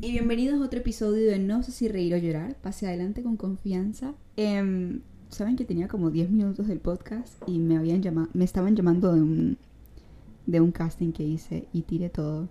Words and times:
y 0.00 0.12
bienvenidos 0.12 0.60
a 0.60 0.64
otro 0.64 0.78
episodio 0.78 1.28
de 1.28 1.38
No 1.38 1.62
sé 1.62 1.72
si 1.72 1.88
reír 1.88 2.14
o 2.14 2.18
llorar. 2.18 2.54
Pase 2.56 2.86
adelante 2.86 3.22
con 3.22 3.36
confianza. 3.36 4.14
Em, 4.36 5.00
Saben 5.28 5.56
que 5.56 5.66
tenía 5.66 5.88
como 5.88 6.10
10 6.10 6.30
minutos 6.30 6.68
del 6.68 6.80
podcast 6.80 7.34
y 7.46 7.58
me 7.58 7.76
habían 7.76 8.00
llamado, 8.00 8.28
me 8.32 8.46
estaban 8.46 8.74
llamando 8.74 9.12
de 9.12 9.20
un, 9.20 9.58
de 10.46 10.62
un 10.62 10.72
casting 10.72 11.12
que 11.12 11.22
hice 11.22 11.68
y 11.74 11.82
tiré 11.82 12.08
todo. 12.08 12.48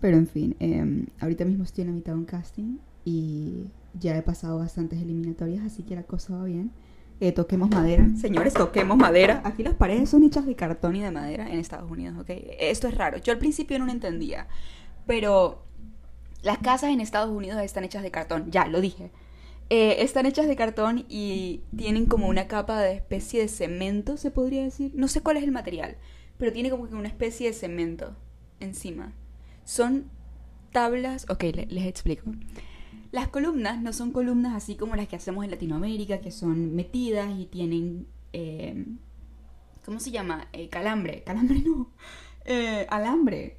Pero 0.00 0.16
en 0.16 0.26
fin, 0.26 0.56
em, 0.58 1.06
ahorita 1.20 1.44
mismo 1.44 1.62
estoy 1.62 1.82
en 1.82 1.90
la 1.90 1.94
mitad 1.94 2.14
de 2.14 2.18
un 2.18 2.24
casting 2.24 2.78
y 3.04 3.66
ya 3.94 4.16
he 4.16 4.22
pasado 4.22 4.58
bastantes 4.58 5.00
eliminatorias, 5.00 5.64
así 5.64 5.84
que 5.84 5.94
la 5.94 6.02
cosa 6.02 6.36
va 6.36 6.44
bien. 6.46 6.72
Eh, 7.20 7.30
toquemos 7.30 7.70
madera. 7.70 8.08
Señores, 8.16 8.54
toquemos 8.54 8.96
madera. 8.96 9.40
Aquí 9.44 9.62
las 9.62 9.74
paredes 9.74 10.08
son 10.08 10.24
hechas 10.24 10.46
de 10.46 10.56
cartón 10.56 10.96
y 10.96 11.00
de 11.00 11.12
madera 11.12 11.48
en 11.48 11.60
Estados 11.60 11.88
Unidos, 11.88 12.18
¿ok? 12.18 12.30
Esto 12.58 12.88
es 12.88 12.94
raro. 12.96 13.18
Yo 13.18 13.32
al 13.32 13.38
principio 13.38 13.78
no 13.78 13.86
lo 13.86 13.92
entendía, 13.92 14.48
pero 15.06 15.67
las 16.42 16.58
casas 16.58 16.90
en 16.90 17.00
Estados 17.00 17.30
Unidos 17.30 17.60
están 17.62 17.84
hechas 17.84 18.02
de 18.02 18.10
cartón, 18.10 18.50
ya 18.50 18.66
lo 18.66 18.80
dije. 18.80 19.10
Eh, 19.70 20.02
están 20.02 20.24
hechas 20.24 20.46
de 20.46 20.56
cartón 20.56 21.04
y 21.08 21.62
tienen 21.76 22.06
como 22.06 22.26
una 22.28 22.48
capa 22.48 22.80
de 22.80 22.94
especie 22.94 23.42
de 23.42 23.48
cemento, 23.48 24.16
se 24.16 24.30
podría 24.30 24.62
decir. 24.62 24.92
No 24.94 25.08
sé 25.08 25.20
cuál 25.20 25.36
es 25.36 25.44
el 25.44 25.52
material, 25.52 25.96
pero 26.38 26.52
tiene 26.52 26.70
como 26.70 26.88
que 26.88 26.94
una 26.94 27.08
especie 27.08 27.48
de 27.48 27.52
cemento 27.52 28.16
encima. 28.60 29.12
Son 29.64 30.10
tablas, 30.72 31.26
ok, 31.28 31.42
les, 31.68 31.84
explico. 31.84 32.32
Las 33.10 33.28
columnas 33.28 33.82
no 33.82 33.92
son 33.92 34.12
columnas 34.12 34.54
así 34.54 34.74
como 34.74 34.96
las 34.96 35.08
que 35.08 35.16
hacemos 35.16 35.44
en 35.44 35.50
Latinoamérica, 35.50 36.20
que 36.20 36.30
son 36.30 36.74
metidas 36.74 37.30
y 37.38 37.46
tienen, 37.46 38.06
eh, 38.32 38.86
¿cómo 39.84 40.00
se 40.00 40.10
llama? 40.10 40.48
Eh, 40.52 40.68
calambre, 40.70 41.24
calambre 41.24 41.58
no, 41.66 41.90
alambre, 42.88 43.58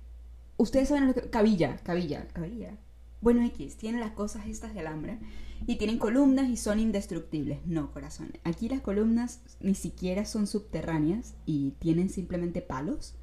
Ustedes 0.60 0.90
saben 0.90 1.08
lo 1.08 1.14
que... 1.14 1.22
Cabilla, 1.30 1.78
cabilla, 1.78 2.28
cabilla. 2.34 2.78
Bueno, 3.22 3.46
X, 3.46 3.78
tienen 3.78 4.02
las 4.02 4.12
cosas 4.12 4.46
estas 4.46 4.74
de 4.74 4.82
alambre 4.82 5.18
y 5.66 5.78
tienen 5.78 5.98
columnas 5.98 6.50
y 6.50 6.58
son 6.58 6.82
indestructibles. 6.82 7.66
No, 7.66 7.94
corazón. 7.94 8.34
Aquí 8.44 8.68
las 8.68 8.82
columnas 8.82 9.40
ni 9.62 9.74
siquiera 9.74 10.26
son 10.26 10.48
subterráneas 10.48 11.34
y 11.46 11.72
tienen 11.80 12.10
simplemente 12.10 12.62
palos. 12.62 13.16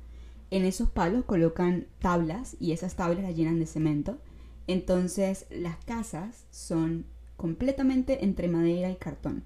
En 0.51 0.65
esos 0.65 0.89
palos 0.89 1.27
colocan 1.27 1.87
tablas 1.99 2.57
y 2.59 2.73
esas 2.73 2.97
tablas 2.97 3.23
las 3.23 3.37
llenan 3.37 3.61
de 3.61 3.67
cemento. 3.67 4.19
Entonces 4.67 5.45
las 5.51 5.77
casas 5.85 6.47
son 6.51 7.05
completamente 7.37 8.25
entre 8.25 8.49
madera 8.49 8.91
y 8.91 8.97
cartón. 8.97 9.45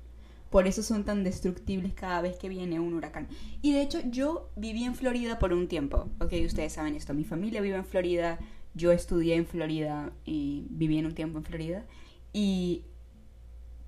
Por 0.51 0.67
eso 0.67 0.83
son 0.83 1.05
tan 1.05 1.23
destructibles 1.23 1.95
cada 1.95 2.21
vez 2.21 2.37
que 2.37 2.49
viene 2.49 2.81
un 2.81 2.95
huracán. 2.95 3.29
Y 3.63 3.73
de 3.73 3.83
hecho 3.83 4.01
yo 4.11 4.51
viví 4.57 4.83
en 4.85 4.97
Florida 4.97 5.39
por 5.39 5.53
un 5.53 5.69
tiempo. 5.69 6.09
Ok, 6.21 6.33
ustedes 6.45 6.73
saben 6.73 6.97
esto. 6.97 7.15
Mi 7.15 7.25
familia 7.25 7.61
vive 7.61 7.77
en 7.77 7.85
Florida. 7.85 8.39
Yo 8.75 8.91
estudié 8.91 9.37
en 9.37 9.47
Florida 9.47 10.13
y 10.25 10.67
viví 10.71 10.99
en 10.99 11.07
un 11.07 11.15
tiempo 11.15 11.39
en 11.39 11.45
Florida. 11.45 11.87
Y 12.33 12.85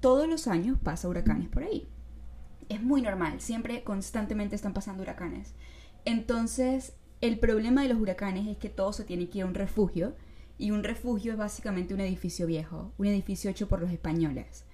todos 0.00 0.28
los 0.28 0.46
años 0.46 0.78
pasa 0.80 1.08
huracanes 1.08 1.48
por 1.48 1.64
ahí. 1.64 1.88
Es 2.68 2.80
muy 2.80 3.02
normal. 3.02 3.40
Siempre 3.40 3.82
constantemente 3.82 4.54
están 4.54 4.72
pasando 4.72 5.02
huracanes. 5.02 5.54
Entonces, 6.04 6.94
el 7.20 7.40
problema 7.40 7.82
de 7.82 7.88
los 7.88 8.00
huracanes 8.00 8.46
es 8.46 8.56
que 8.56 8.68
todo 8.68 8.92
se 8.92 9.04
tiene 9.04 9.28
que 9.28 9.38
ir 9.38 9.44
a 9.44 9.48
un 9.48 9.54
refugio. 9.54 10.14
Y 10.58 10.70
un 10.70 10.84
refugio 10.84 11.32
es 11.32 11.38
básicamente 11.38 11.92
un 11.92 12.00
edificio 12.00 12.46
viejo. 12.46 12.92
Un 12.98 13.06
edificio 13.06 13.50
hecho 13.50 13.68
por 13.68 13.80
los 13.80 13.90
españoles 13.90 14.64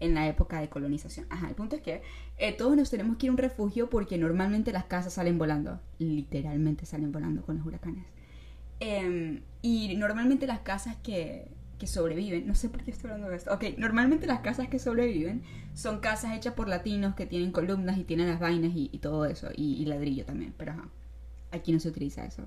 en 0.00 0.14
la 0.14 0.28
época 0.28 0.60
de 0.60 0.68
colonización. 0.68 1.26
Ajá, 1.30 1.48
el 1.48 1.54
punto 1.54 1.76
es 1.76 1.82
que 1.82 2.02
eh, 2.38 2.52
todos 2.52 2.76
nos 2.76 2.90
tenemos 2.90 3.16
que 3.16 3.26
ir 3.26 3.30
a 3.30 3.32
un 3.32 3.38
refugio 3.38 3.90
porque 3.90 4.18
normalmente 4.18 4.72
las 4.72 4.84
casas 4.84 5.14
salen 5.14 5.38
volando, 5.38 5.80
literalmente 5.98 6.86
salen 6.86 7.12
volando 7.12 7.42
con 7.42 7.56
los 7.58 7.66
huracanes. 7.66 8.04
Em, 8.80 9.40
y 9.60 9.96
normalmente 9.96 10.46
las 10.46 10.60
casas 10.60 10.96
que, 11.02 11.48
que, 11.78 11.86
sobreviven, 11.86 12.46
no 12.46 12.54
sé 12.54 12.68
por 12.68 12.82
qué 12.82 12.92
estoy 12.92 13.10
hablando 13.10 13.30
de 13.30 13.36
esto, 13.36 13.52
ok, 13.52 13.64
normalmente 13.76 14.26
las 14.26 14.40
casas 14.40 14.68
que 14.68 14.78
sobreviven 14.78 15.42
son 15.74 15.98
casas 16.00 16.36
hechas 16.36 16.54
por 16.54 16.68
latinos 16.68 17.14
que 17.14 17.26
tienen 17.26 17.50
columnas 17.50 17.98
y 17.98 18.04
tienen 18.04 18.28
las 18.28 18.38
vainas 18.38 18.72
y, 18.74 18.88
todo 18.98 19.26
eso, 19.26 19.48
y, 19.56 19.74
y, 19.82 19.84
ladrillo 19.86 20.24
también, 20.24 20.54
pero 20.56 20.72
ajá, 20.72 20.88
aquí 21.50 21.72
no 21.72 21.80
se 21.80 21.88
utiliza 21.88 22.24
eso, 22.24 22.44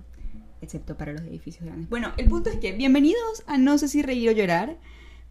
excepto 0.61 0.95
para 0.95 1.11
los 1.11 1.21
edificios 1.23 1.65
grandes. 1.65 1.89
Bueno, 1.89 2.13
el 2.15 2.29
punto 2.29 2.49
es 2.49 2.57
que 2.57 2.71
bienvenidos 2.71 3.43
a 3.45 3.57
No 3.57 3.77
sé 3.77 3.89
si 3.89 4.01
reír 4.01 4.29
o 4.29 4.31
llorar 4.31 4.77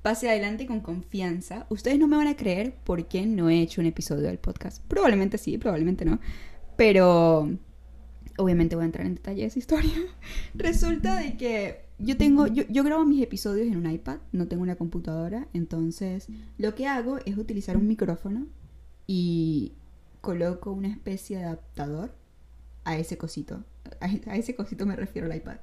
pase 0.03 0.29
adelante 0.29 0.67
con 0.67 0.81
confianza. 0.81 1.67
Ustedes 1.69 1.99
no 1.99 2.09
me 2.09 2.17
van 2.17 2.29
a 2.29 2.37
creer 2.37 2.75
por 2.85 3.07
qué 3.07 3.27
no 3.27 3.51
he 3.51 3.61
hecho 3.61 3.81
un 3.81 3.87
episodio 3.87 4.25
del 4.25 4.39
podcast. 4.39 4.83
Probablemente 4.87 5.39
sí, 5.39 5.59
probablemente 5.59 6.05
no. 6.05 6.21
Pero 6.77 7.51
obviamente 8.39 8.77
voy 8.77 8.85
a 8.85 8.87
entrar 8.87 9.07
en 9.07 9.17
detalle 9.17 9.43
de 9.43 9.49
esa 9.49 9.59
historia. 9.59 9.93
Resulta 10.55 11.19
de 11.19 11.37
que 11.37 11.85
yo 11.99 12.17
tengo, 12.17 12.47
yo, 12.47 12.65
yo, 12.69 12.83
grabo 12.83 13.05
mis 13.05 13.23
episodios 13.23 13.67
en 13.67 13.77
un 13.77 13.91
iPad, 13.91 14.19
no 14.33 14.49
tengo 14.49 14.63
una 14.63 14.77
computadora, 14.77 15.49
entonces 15.53 16.29
lo 16.57 16.75
que 16.75 16.87
hago 16.87 17.19
es 17.27 17.37
utilizar 17.37 17.77
un 17.77 17.87
micrófono 17.87 18.47
y 19.07 19.75
coloco 20.23 20.73
una 20.73 20.89
especie 20.89 21.39
de 21.39 21.45
adaptador 21.45 22.15
a 22.85 22.97
ese 22.97 23.19
cosito. 23.19 23.65
A, 24.01 24.37
ese 24.37 24.55
cosito 24.55 24.87
me 24.87 24.97
refiero 24.97 25.31
al 25.31 25.37
iPad. 25.37 25.59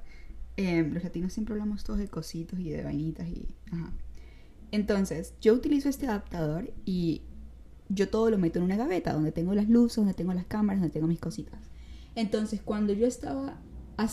Em, 0.56 0.92
los 0.92 1.02
latinos 1.02 1.32
siempre 1.32 1.54
hablamos 1.54 1.82
todos 1.84 1.98
de 1.98 2.08
cositos 2.08 2.58
y 2.60 2.70
de 2.70 2.84
vainitas 2.84 3.26
y... 3.28 3.48
Ajá. 3.72 3.92
Entonces, 4.70 5.34
yo 5.40 5.54
utilizo 5.54 5.88
este 5.88 6.06
adaptador 6.06 6.72
y 6.84 7.22
yo 7.88 8.08
todo 8.08 8.30
lo 8.30 8.38
meto 8.38 8.58
en 8.58 8.64
una 8.66 8.76
gaveta 8.76 9.12
donde 9.12 9.32
tengo 9.32 9.54
las 9.54 9.68
luces, 9.68 9.96
donde 9.96 10.14
tengo 10.14 10.34
las 10.34 10.46
cámaras, 10.46 10.80
donde 10.80 10.92
tengo 10.92 11.06
mis 11.06 11.20
cositas. 11.20 11.60
Entonces, 12.14 12.60
cuando 12.62 12.92
yo 12.92 13.06
estaba 13.06 13.58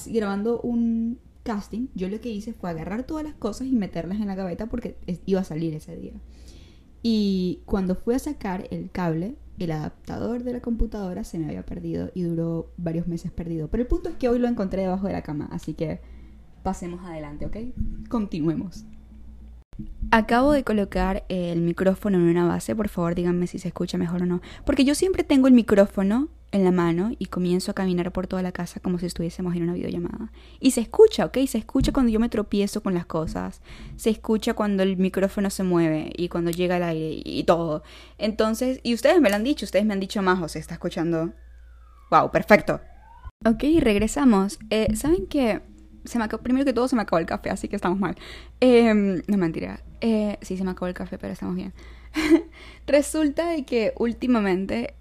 grabando 0.07 0.61
un 0.61 1.19
casting, 1.43 1.87
yo 1.93 2.09
lo 2.09 2.19
que 2.21 2.29
hice 2.29 2.53
fue 2.53 2.69
agarrar 2.69 3.03
todas 3.03 3.23
las 3.23 3.35
cosas 3.35 3.67
y 3.67 3.71
meterlas 3.73 4.19
en 4.19 4.27
la 4.27 4.35
gaveta 4.35 4.67
porque 4.67 4.97
iba 5.25 5.41
a 5.41 5.43
salir 5.43 5.73
ese 5.73 5.95
día. 5.95 6.13
Y 7.03 7.61
cuando 7.65 7.95
fui 7.95 8.15
a 8.15 8.19
sacar 8.19 8.67
el 8.71 8.89
cable, 8.89 9.35
el 9.59 9.71
adaptador 9.71 10.43
de 10.43 10.53
la 10.53 10.61
computadora 10.61 11.23
se 11.23 11.37
me 11.37 11.45
había 11.45 11.65
perdido 11.65 12.09
y 12.15 12.23
duró 12.23 12.71
varios 12.77 13.07
meses 13.07 13.31
perdido. 13.31 13.67
Pero 13.69 13.83
el 13.83 13.87
punto 13.87 14.09
es 14.09 14.15
que 14.15 14.27
hoy 14.27 14.39
lo 14.39 14.47
encontré 14.47 14.81
debajo 14.81 15.07
de 15.07 15.13
la 15.13 15.21
cama, 15.21 15.47
así 15.51 15.73
que 15.73 15.99
pasemos 16.63 17.05
adelante, 17.05 17.45
¿ok? 17.45 17.57
Continuemos. 18.09 18.85
Acabo 20.11 20.53
de 20.53 20.63
colocar 20.63 21.25
el 21.27 21.61
micrófono 21.61 22.17
en 22.17 22.23
una 22.23 22.45
base, 22.45 22.75
por 22.75 22.87
favor 22.87 23.15
díganme 23.15 23.47
si 23.47 23.59
se 23.59 23.67
escucha 23.67 23.97
mejor 23.97 24.21
o 24.21 24.25
no. 24.25 24.41
Porque 24.65 24.85
yo 24.85 24.95
siempre 24.95 25.23
tengo 25.23 25.47
el 25.47 25.53
micrófono 25.53 26.29
en 26.51 26.63
la 26.63 26.71
mano 26.71 27.11
y 27.19 27.25
comienzo 27.25 27.71
a 27.71 27.73
caminar 27.73 28.13
por 28.13 28.27
toda 28.27 28.41
la 28.41 28.53
casa 28.53 28.79
como 28.79 28.97
si 28.97 29.07
estuviésemos 29.07 29.55
en 29.55 29.63
una 29.63 29.73
videollamada. 29.73 30.31
Y 30.61 30.71
se 30.71 30.79
escucha, 30.79 31.25
¿ok? 31.25 31.39
Se 31.47 31.57
escucha 31.57 31.91
cuando 31.91 32.13
yo 32.13 32.19
me 32.21 32.29
tropiezo 32.29 32.81
con 32.81 32.93
las 32.93 33.05
cosas. 33.05 33.61
Se 33.97 34.09
escucha 34.09 34.53
cuando 34.53 34.83
el 34.83 34.95
micrófono 34.95 35.49
se 35.49 35.63
mueve 35.63 36.13
y 36.15 36.29
cuando 36.29 36.51
llega 36.51 36.77
el 36.77 36.83
aire 36.83 37.21
y 37.25 37.43
todo. 37.43 37.83
Entonces, 38.17 38.79
y 38.83 38.93
ustedes 38.93 39.19
me 39.19 39.29
lo 39.29 39.35
han 39.35 39.43
dicho, 39.43 39.65
ustedes 39.65 39.85
me 39.85 39.93
han 39.93 39.99
dicho 39.99 40.21
más, 40.21 40.41
o 40.41 40.47
se 40.47 40.59
está 40.59 40.75
escuchando. 40.75 41.33
¡Wow! 42.09 42.31
Perfecto. 42.31 42.79
Ok, 43.45 43.63
regresamos. 43.81 44.57
Eh, 44.69 44.95
¿Saben 44.95 45.27
qué? 45.27 45.61
Se 46.05 46.19
me 46.19 46.27
primero 46.27 46.65
que 46.65 46.73
todo 46.73 46.87
se 46.87 46.95
me 46.95 47.01
acabó 47.01 47.19
el 47.19 47.25
café, 47.25 47.49
así 47.49 47.67
que 47.67 47.75
estamos 47.75 47.99
mal. 47.99 48.15
Eh, 48.61 48.93
no 48.93 49.37
mentira. 49.37 49.81
Eh, 50.01 50.37
sí, 50.41 50.57
se 50.57 50.63
me 50.63 50.71
acabó 50.71 50.87
el 50.87 50.93
café, 50.93 51.17
pero 51.17 51.33
estamos 51.33 51.55
bien. 51.55 51.73
Resulta 52.87 53.49
de 53.49 53.63
que 53.65 53.93
últimamente 53.97 54.95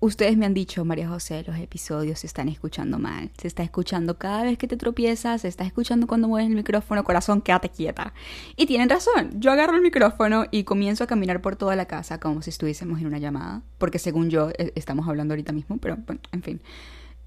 ustedes 0.00 0.36
me 0.36 0.46
han 0.46 0.54
dicho, 0.54 0.84
María 0.84 1.08
José, 1.08 1.44
los 1.46 1.56
episodios 1.58 2.20
se 2.20 2.26
están 2.26 2.48
escuchando 2.48 2.98
mal. 2.98 3.30
Se 3.38 3.48
está 3.48 3.62
escuchando 3.62 4.18
cada 4.18 4.44
vez 4.44 4.58
que 4.58 4.68
te 4.68 4.76
tropiezas, 4.76 5.42
se 5.42 5.48
está 5.48 5.64
escuchando 5.64 6.06
cuando 6.06 6.28
mueves 6.28 6.48
el 6.48 6.56
micrófono, 6.56 7.04
corazón, 7.04 7.40
quédate 7.40 7.70
quieta. 7.70 8.12
Y 8.56 8.66
tienen 8.66 8.88
razón. 8.88 9.30
Yo 9.40 9.50
agarro 9.50 9.74
el 9.74 9.82
micrófono 9.82 10.44
y 10.50 10.64
comienzo 10.64 11.04
a 11.04 11.06
caminar 11.06 11.40
por 11.40 11.56
toda 11.56 11.76
la 11.76 11.86
casa 11.86 12.20
como 12.20 12.42
si 12.42 12.50
estuviésemos 12.50 13.00
en 13.00 13.06
una 13.06 13.18
llamada. 13.18 13.62
Porque 13.78 13.98
según 13.98 14.30
yo, 14.30 14.50
eh, 14.58 14.72
estamos 14.74 15.08
hablando 15.08 15.32
ahorita 15.32 15.52
mismo, 15.52 15.78
pero 15.78 15.98
en 16.32 16.42
fin. 16.42 16.60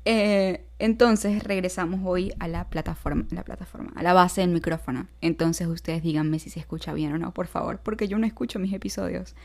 Eh, 0.09 0.65
entonces 0.79 1.43
regresamos 1.43 1.99
hoy 2.05 2.31
a 2.39 2.47
la 2.47 2.69
plataforma, 2.69 3.25
la 3.29 3.43
plataforma, 3.43 3.91
a 3.93 4.03
la 4.03 4.13
base 4.13 4.39
del 4.39 4.51
micrófono. 4.51 5.07
Entonces 5.19 5.67
ustedes 5.67 6.01
díganme 6.01 6.39
si 6.39 6.49
se 6.49 6.61
escucha 6.61 6.93
bien 6.93 7.11
o 7.11 7.17
no, 7.17 7.33
por 7.33 7.47
favor, 7.47 7.81
porque 7.83 8.07
yo 8.07 8.17
no 8.17 8.25
escucho 8.25 8.57
mis 8.57 8.71
episodios. 8.71 9.35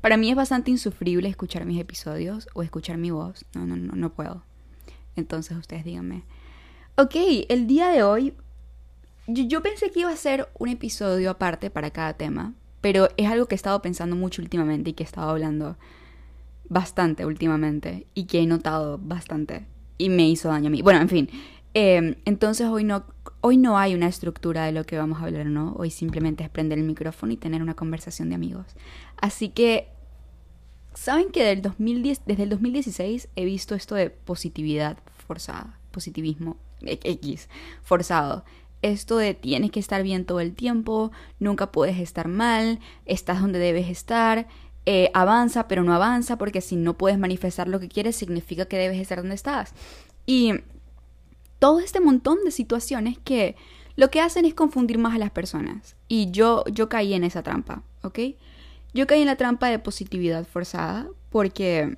Para 0.00 0.16
mí 0.16 0.30
es 0.30 0.34
bastante 0.34 0.70
insufrible 0.70 1.28
escuchar 1.28 1.66
mis 1.66 1.78
episodios 1.78 2.48
o 2.54 2.62
escuchar 2.62 2.96
mi 2.96 3.10
voz. 3.10 3.44
No, 3.54 3.66
no, 3.66 3.76
no, 3.76 3.94
no 3.94 4.14
puedo. 4.14 4.42
Entonces 5.16 5.54
ustedes 5.58 5.84
díganme. 5.84 6.22
Ok, 6.96 7.14
el 7.50 7.66
día 7.66 7.90
de 7.90 8.02
hoy 8.02 8.32
yo, 9.26 9.44
yo 9.44 9.62
pensé 9.62 9.90
que 9.90 10.00
iba 10.00 10.10
a 10.10 10.16
ser 10.16 10.48
un 10.58 10.70
episodio 10.70 11.28
aparte 11.28 11.68
para 11.68 11.90
cada 11.90 12.14
tema, 12.14 12.54
pero 12.80 13.10
es 13.18 13.30
algo 13.30 13.48
que 13.48 13.54
he 13.54 13.56
estado 13.56 13.82
pensando 13.82 14.16
mucho 14.16 14.40
últimamente 14.40 14.88
y 14.88 14.92
que 14.94 15.02
he 15.02 15.06
estado 15.06 15.28
hablando 15.28 15.76
bastante 16.70 17.26
últimamente 17.26 18.06
y 18.14 18.24
que 18.24 18.40
he 18.40 18.46
notado 18.46 18.96
bastante 18.96 19.66
y 19.98 20.08
me 20.08 20.28
hizo 20.28 20.48
daño 20.48 20.68
a 20.68 20.70
mí. 20.70 20.82
Bueno, 20.82 21.00
en 21.00 21.08
fin. 21.08 21.30
Em, 21.74 22.14
entonces 22.24 22.66
hoy 22.68 22.84
no, 22.84 23.04
hoy 23.42 23.58
no 23.58 23.76
hay 23.78 23.94
una 23.94 24.08
estructura 24.08 24.64
de 24.64 24.72
lo 24.72 24.84
que 24.84 24.96
vamos 24.96 25.20
a 25.20 25.24
hablar, 25.24 25.46
¿no? 25.46 25.74
Hoy 25.76 25.90
simplemente 25.90 26.42
es 26.42 26.50
prender 26.50 26.78
el 26.78 26.84
micrófono 26.84 27.32
y 27.32 27.36
tener 27.36 27.62
una 27.62 27.74
conversación 27.74 28.28
de 28.30 28.34
amigos. 28.34 28.66
Así 29.20 29.50
que, 29.50 29.88
¿saben 30.94 31.30
que 31.30 31.44
del 31.44 31.62
2010, 31.62 32.22
desde 32.24 32.44
el 32.44 32.48
2016 32.50 33.28
he 33.36 33.44
visto 33.44 33.74
esto 33.74 33.94
de 33.94 34.10
positividad 34.10 34.98
forzada, 35.26 35.78
positivismo 35.90 36.56
X, 36.80 37.48
forzado? 37.82 38.44
esto 38.82 39.16
de 39.16 39.34
tienes 39.34 39.70
que 39.70 39.80
estar 39.80 40.02
bien 40.02 40.24
todo 40.24 40.40
el 40.40 40.54
tiempo, 40.54 41.10
nunca 41.38 41.72
puedes 41.72 41.98
estar 41.98 42.28
mal, 42.28 42.80
estás 43.04 43.40
donde 43.40 43.58
debes 43.58 43.88
estar, 43.88 44.46
eh, 44.86 45.10
avanza 45.14 45.66
pero 45.66 45.82
no 45.82 45.92
avanza 45.92 46.38
porque 46.38 46.60
si 46.60 46.76
no 46.76 46.96
puedes 46.96 47.18
manifestar 47.18 47.66
lo 47.66 47.80
que 47.80 47.88
quieres 47.88 48.14
significa 48.16 48.66
que 48.66 48.78
debes 48.78 49.00
estar 49.00 49.18
donde 49.18 49.34
estás. 49.34 49.74
Y 50.26 50.52
todo 51.58 51.80
este 51.80 52.00
montón 52.00 52.38
de 52.44 52.50
situaciones 52.50 53.18
que 53.18 53.56
lo 53.96 54.10
que 54.10 54.20
hacen 54.20 54.44
es 54.44 54.54
confundir 54.54 54.98
más 54.98 55.14
a 55.14 55.18
las 55.18 55.30
personas. 55.30 55.96
Y 56.06 56.30
yo, 56.30 56.64
yo 56.70 56.88
caí 56.88 57.14
en 57.14 57.24
esa 57.24 57.42
trampa, 57.42 57.82
¿ok? 58.02 58.18
Yo 58.94 59.06
caí 59.06 59.20
en 59.20 59.26
la 59.26 59.36
trampa 59.36 59.68
de 59.68 59.78
positividad 59.78 60.46
forzada 60.46 61.08
porque... 61.30 61.96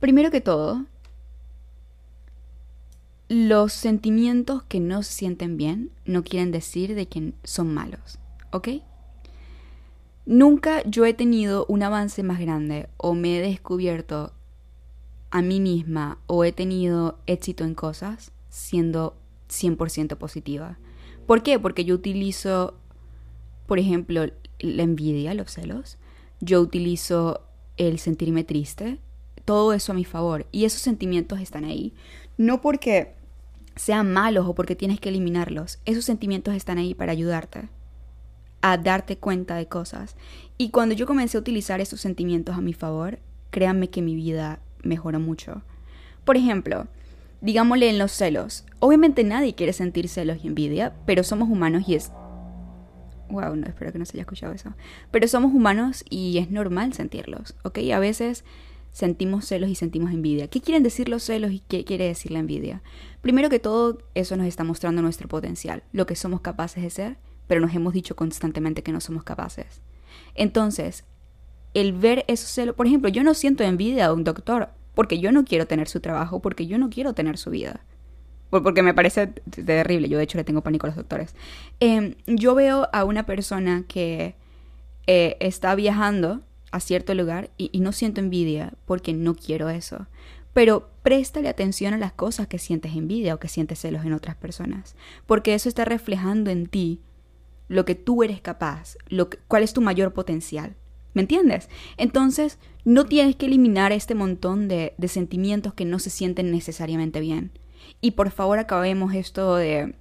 Primero 0.00 0.32
que 0.32 0.40
todo, 0.40 0.84
los 3.28 3.72
sentimientos 3.72 4.64
que 4.64 4.80
no 4.80 5.04
se 5.04 5.12
sienten 5.12 5.56
bien 5.56 5.92
no 6.04 6.24
quieren 6.24 6.50
decir 6.50 6.96
de 6.96 7.06
que 7.06 7.34
son 7.44 7.72
malos, 7.72 8.18
¿ok? 8.50 8.68
Nunca 10.24 10.82
yo 10.84 11.04
he 11.04 11.14
tenido 11.14 11.66
un 11.68 11.82
avance 11.82 12.22
más 12.22 12.38
grande 12.38 12.88
o 12.96 13.14
me 13.14 13.38
he 13.38 13.42
descubierto 13.42 14.32
a 15.30 15.42
mí 15.42 15.58
misma 15.58 16.18
o 16.28 16.44
he 16.44 16.52
tenido 16.52 17.18
éxito 17.26 17.64
en 17.64 17.74
cosas 17.74 18.30
siendo 18.48 19.16
100% 19.48 20.16
positiva. 20.18 20.78
¿Por 21.26 21.42
qué? 21.42 21.58
Porque 21.58 21.84
yo 21.84 21.96
utilizo, 21.96 22.74
por 23.66 23.80
ejemplo, 23.80 24.26
la 24.60 24.82
envidia, 24.82 25.34
los 25.34 25.50
celos. 25.50 25.98
Yo 26.40 26.60
utilizo 26.60 27.40
el 27.76 27.98
sentirme 27.98 28.44
triste. 28.44 29.00
Todo 29.44 29.72
eso 29.72 29.90
a 29.90 29.94
mi 29.94 30.04
favor. 30.04 30.46
Y 30.52 30.66
esos 30.66 30.82
sentimientos 30.82 31.40
están 31.40 31.64
ahí. 31.64 31.94
No 32.36 32.60
porque 32.60 33.14
sean 33.74 34.12
malos 34.12 34.46
o 34.46 34.54
porque 34.54 34.76
tienes 34.76 35.00
que 35.00 35.08
eliminarlos. 35.08 35.80
Esos 35.84 36.04
sentimientos 36.04 36.54
están 36.54 36.78
ahí 36.78 36.94
para 36.94 37.12
ayudarte 37.12 37.68
a 38.62 38.78
darte 38.78 39.18
cuenta 39.18 39.56
de 39.56 39.66
cosas. 39.66 40.16
Y 40.56 40.70
cuando 40.70 40.94
yo 40.94 41.06
comencé 41.06 41.36
a 41.36 41.40
utilizar 41.40 41.80
esos 41.80 42.00
sentimientos 42.00 42.56
a 42.56 42.60
mi 42.60 42.72
favor, 42.72 43.18
créanme 43.50 43.90
que 43.90 44.02
mi 44.02 44.14
vida 44.14 44.60
mejoró 44.82 45.20
mucho. 45.20 45.62
Por 46.24 46.36
ejemplo, 46.36 46.86
digámosle 47.40 47.90
en 47.90 47.98
los 47.98 48.12
celos. 48.12 48.64
Obviamente 48.78 49.24
nadie 49.24 49.54
quiere 49.54 49.72
sentir 49.72 50.08
celos 50.08 50.38
y 50.42 50.46
envidia, 50.46 50.94
pero 51.04 51.22
somos 51.22 51.50
humanos 51.50 51.84
y 51.86 51.96
es... 51.96 52.10
Wow, 53.28 53.56
no, 53.56 53.66
espero 53.66 53.92
que 53.92 53.98
no 53.98 54.04
se 54.04 54.12
haya 54.12 54.22
escuchado 54.22 54.52
eso. 54.52 54.74
Pero 55.10 55.26
somos 55.26 55.52
humanos 55.52 56.04
y 56.08 56.38
es 56.38 56.50
normal 56.50 56.92
sentirlos, 56.92 57.54
¿ok? 57.64 57.78
A 57.94 57.98
veces 57.98 58.44
sentimos 58.92 59.46
celos 59.46 59.70
y 59.70 59.74
sentimos 59.74 60.12
envidia. 60.12 60.48
¿Qué 60.48 60.60
quieren 60.60 60.82
decir 60.82 61.08
los 61.08 61.22
celos 61.22 61.50
y 61.50 61.60
qué 61.60 61.84
quiere 61.84 62.06
decir 62.06 62.30
la 62.30 62.40
envidia? 62.40 62.82
Primero 63.22 63.48
que 63.48 63.58
todo, 63.58 63.98
eso 64.14 64.36
nos 64.36 64.46
está 64.46 64.64
mostrando 64.64 65.02
nuestro 65.02 65.28
potencial, 65.28 65.82
lo 65.92 66.06
que 66.06 66.14
somos 66.14 66.42
capaces 66.42 66.82
de 66.82 66.90
ser, 66.90 67.16
pero 67.52 67.60
nos 67.60 67.74
hemos 67.74 67.92
dicho 67.92 68.16
constantemente 68.16 68.82
que 68.82 68.92
no 68.92 69.00
somos 69.02 69.24
capaces. 69.24 69.82
Entonces, 70.34 71.04
el 71.74 71.92
ver 71.92 72.24
esos 72.28 72.48
celos, 72.48 72.74
por 72.74 72.86
ejemplo, 72.86 73.10
yo 73.10 73.22
no 73.22 73.34
siento 73.34 73.62
envidia 73.62 74.06
a 74.06 74.14
un 74.14 74.24
doctor 74.24 74.70
porque 74.94 75.18
yo 75.18 75.32
no 75.32 75.44
quiero 75.44 75.66
tener 75.66 75.86
su 75.86 76.00
trabajo, 76.00 76.40
porque 76.40 76.66
yo 76.66 76.78
no 76.78 76.88
quiero 76.88 77.12
tener 77.12 77.36
su 77.36 77.50
vida. 77.50 77.84
Porque 78.48 78.82
me 78.82 78.94
parece 78.94 79.26
terrible, 79.26 80.08
yo 80.08 80.16
de 80.16 80.24
hecho 80.24 80.38
le 80.38 80.44
tengo 80.44 80.62
pánico 80.62 80.86
a 80.86 80.88
los 80.88 80.96
doctores. 80.96 81.34
Em, 81.78 82.14
yo 82.26 82.54
veo 82.54 82.88
a 82.90 83.04
una 83.04 83.26
persona 83.26 83.84
que 83.86 84.34
eh, 85.06 85.36
está 85.38 85.74
viajando 85.74 86.40
a 86.70 86.80
cierto 86.80 87.12
lugar 87.12 87.50
y, 87.58 87.68
no 87.80 87.92
siento 87.92 88.22
envidia 88.22 88.72
porque 88.86 89.12
no 89.12 89.34
quiero 89.34 89.68
eso. 89.68 90.06
Pero 90.54 90.88
préstale 91.02 91.50
atención 91.50 91.92
a 91.92 91.98
las 91.98 92.14
cosas 92.14 92.46
que 92.46 92.58
sientes 92.58 92.96
envidia 92.96 93.34
o 93.34 93.38
que 93.38 93.48
sientes 93.48 93.78
celos 93.78 94.06
en 94.06 94.14
otras 94.14 94.36
personas, 94.36 94.96
porque 95.26 95.52
eso 95.52 95.68
está 95.68 95.84
reflejando 95.84 96.50
en 96.50 96.66
ti 96.66 97.02
lo 97.72 97.86
que 97.86 97.94
tú 97.94 98.22
eres 98.22 98.42
capaz, 98.42 98.98
cuál 99.48 99.62
es 99.62 99.72
tu 99.72 99.80
mayor 99.80 100.12
potencial. 100.12 100.76
¿Me 101.14 101.22
entiendes? 101.22 101.70
Entonces, 101.96 102.58
no 102.84 103.06
tienes 103.06 103.36
que 103.36 103.46
eliminar 103.46 103.92
este 103.92 104.14
montón 104.14 104.68
de, 104.68 104.94
de 104.98 105.08
sentimientos 105.08 105.72
que 105.72 105.86
no 105.86 105.98
se 105.98 106.10
sienten 106.10 106.50
necesariamente 106.50 107.20
bien. 107.20 107.50
Y 108.02 108.12
por 108.12 108.30
favor 108.30 108.58
acabemos 108.58 109.14
esto 109.14 109.56
de... 109.56 109.94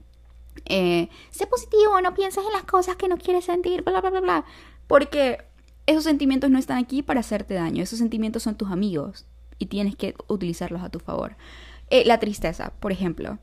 Eh, 0.65 1.07
sé 1.29 1.47
positivo, 1.47 2.01
no 2.01 2.13
pienses 2.13 2.43
en 2.45 2.51
las 2.51 2.63
cosas 2.63 2.97
que 2.97 3.07
no 3.07 3.17
quieres 3.17 3.45
sentir, 3.45 3.83
bla, 3.83 4.01
bla, 4.01 4.09
bla, 4.09 4.19
bla. 4.19 4.45
Porque 4.87 5.37
esos 5.85 6.03
sentimientos 6.03 6.49
no 6.49 6.59
están 6.59 6.77
aquí 6.77 7.01
para 7.01 7.21
hacerte 7.21 7.53
daño, 7.53 7.83
esos 7.83 7.99
sentimientos 7.99 8.43
son 8.43 8.55
tus 8.55 8.69
amigos 8.69 9.25
y 9.59 9.67
tienes 9.67 9.95
que 9.95 10.13
utilizarlos 10.27 10.81
a 10.81 10.89
tu 10.89 10.99
favor. 10.99 11.37
Eh, 11.89 12.03
la 12.05 12.19
tristeza, 12.19 12.73
por 12.81 12.91
ejemplo. 12.91 13.39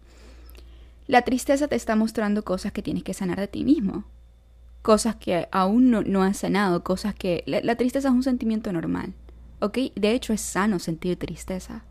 La 1.07 1.23
tristeza 1.23 1.67
te 1.67 1.77
está 1.77 1.97
mostrando 1.97 2.45
cosas 2.45 2.73
que 2.73 2.83
tienes 2.83 3.05
que 3.05 3.15
sanar 3.15 3.41
de 3.41 3.49
ti 3.49 3.65
mismo 3.65 4.05
cosas 4.89 5.17
que 5.17 5.47
aún 5.53 5.91
no, 5.91 6.01
no 6.01 6.23
has 6.23 6.39
sanado, 6.39 6.83
cosas 6.83 7.15
que... 7.15 7.45
La, 7.45 7.75
tristeza 7.75 8.09
es 8.09 8.15
un 8.15 8.23
sentimiento 8.23 8.73
normal, 8.73 9.13
¿ok? 9.61 9.77
De 9.95 10.13
hecho 10.13 10.33
es 10.33 10.41
sano 10.41 10.79
sentir 10.79 11.19
tristeza. 11.19 11.85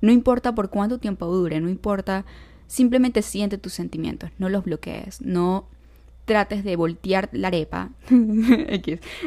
No 0.00 0.12
importa 0.12 0.54
por 0.54 0.70
cuánto 0.70 0.96
tiempo 0.96 1.26
dure, 1.26 1.60
no 1.60 1.68
importa, 1.68 2.24
simplemente 2.66 3.20
siente 3.20 3.58
tus 3.58 3.74
sentimientos, 3.74 4.30
no 4.38 4.48
los 4.48 4.64
bloquees, 4.64 5.20
no 5.20 5.68
trates 6.24 6.64
de 6.64 6.74
voltear 6.74 7.28
la 7.32 7.48
arepa. 7.48 7.90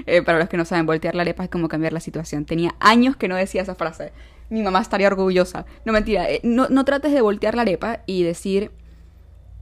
Eh, 0.07 0.23
para 0.23 0.39
los 0.39 0.49
que 0.49 0.57
no 0.57 0.65
saben, 0.65 0.87
voltear 0.87 1.13
la 1.13 1.21
arepa 1.21 1.43
es 1.43 1.49
como 1.51 1.67
cambiar 1.67 1.93
la 1.93 1.99
situación. 1.99 2.45
Tenía 2.45 2.73
años 2.79 3.15
que 3.15 3.27
no 3.27 3.35
decía 3.35 3.61
esa 3.61 3.75
frase. 3.75 4.13
Mi 4.49 4.63
mamá 4.63 4.81
estaría 4.81 5.05
orgullosa. 5.05 5.67
No 5.85 5.93
mentira, 5.93 6.27
eh, 6.27 6.41
no, 6.43 6.69
no 6.69 6.85
trates 6.85 7.13
de 7.13 7.21
voltear 7.21 7.53
la 7.53 7.61
arepa 7.61 7.99
y 8.07 8.23
decir, 8.23 8.71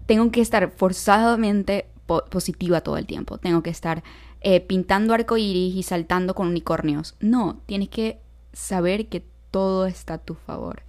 tengo 0.06 0.32
que 0.32 0.40
estar 0.40 0.72
forzadamente 0.72 1.88
positiva 2.06 2.82
todo 2.82 2.98
el 2.98 3.06
tiempo. 3.06 3.38
Tengo 3.38 3.64
que 3.64 3.70
estar 3.70 4.04
eh, 4.42 4.60
pintando 4.60 5.14
arcoíris 5.14 5.76
y 5.76 5.84
saltando 5.84 6.36
con 6.36 6.48
unicornios. 6.48 7.16
No, 7.20 7.62
tienes 7.66 7.90
que 7.90 8.20
saber 8.52 9.08
que 9.08 9.26
todo 9.52 9.86
está 9.86 10.16
a 10.16 10.18
tu 10.18 10.36
favor. 10.36 10.84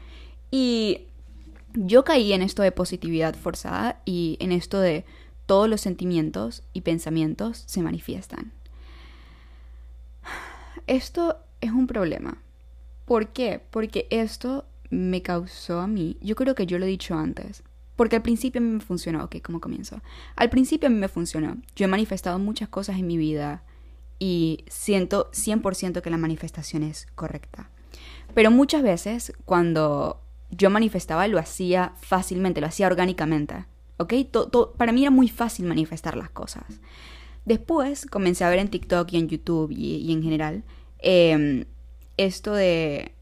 Y 0.51 1.03
yo 1.75 2.05
caí 2.05 2.33
en 2.33 2.43
esto 2.43 2.63
de 2.63 2.73
positividad 2.73 3.35
forzada 3.35 4.01
y 4.05 4.37
en 4.41 4.53
esto 4.53 4.81
de 4.81 5.05
todos 5.47 5.69
los 5.69 5.81
sentimientos 5.81 6.63
y 6.73 6.83
pensamientos 6.83 7.65
se 7.67 7.83
manifiestan. 7.83 8.53
Esto 10.87 11.39
es 11.61 11.71
un 11.71 11.87
problema. 11.87 12.39
¿Por 13.05 13.29
qué? 13.29 13.61
Porque 13.71 14.07
esto 14.11 14.65
me 14.91 15.23
causó 15.23 15.81
a 15.81 15.87
mí, 15.87 16.17
yo 16.21 16.37
creo 16.37 16.55
que 16.55 16.67
yo 16.67 16.79
lo 16.79 16.87
he 16.87 16.89
dicho 16.89 17.17
antes, 17.17 17.63
porque 17.97 18.17
al 18.17 18.23
principio 18.23 18.61
a 18.61 18.65
mí 18.65 18.71
me 18.71 18.81
funcionó, 18.81 19.25
ok, 19.25 19.37
¿cómo 19.43 19.61
comienzo? 19.61 20.01
Al 20.37 20.51
principio 20.51 20.89
a 20.89 20.91
mí 20.91 20.99
me 20.99 21.09
funcionó. 21.09 21.57
Yo 21.77 21.85
he 21.85 21.89
manifestado 21.89 22.39
muchas 22.39 22.69
cosas 22.69 22.99
en 22.99 23.07
mi 23.07 23.17
vida 23.17 23.63
y 24.19 24.65
siento 24.69 25.31
100% 25.33 26.01
que 26.01 26.11
la 26.11 26.17
manifestación 26.17 26.83
es 26.83 27.07
correcta. 27.15 27.71
Pero 28.35 28.51
muchas 28.51 28.83
veces 28.83 29.33
cuando 29.45 30.21
yo 30.51 30.71
manifestaba 30.71 31.29
lo 31.29 31.39
hacía 31.39 31.93
fácilmente, 32.01 32.61
lo 32.61 32.67
hacía 32.67 32.87
orgánicamente, 32.87 33.67
¿ok? 33.99 34.15
para 34.77 34.93
mí 34.93 35.03
era 35.03 35.11
muy 35.11 35.29
fácil 35.29 35.67
manifestar 35.67 36.17
las 36.17 36.31
cosas. 36.31 36.65
Después 37.45 38.07
comencé 38.07 38.45
a 38.45 38.49
ver 38.49 38.59
en 38.59 38.69
TikTok 38.69 39.13
y 39.13 39.19
en 39.19 39.29
YouTube 39.29 39.71
y, 39.71 40.11
en 40.13 40.23
general 40.23 40.65
em, 40.99 41.67
esto 42.17 42.55
de 42.55 43.13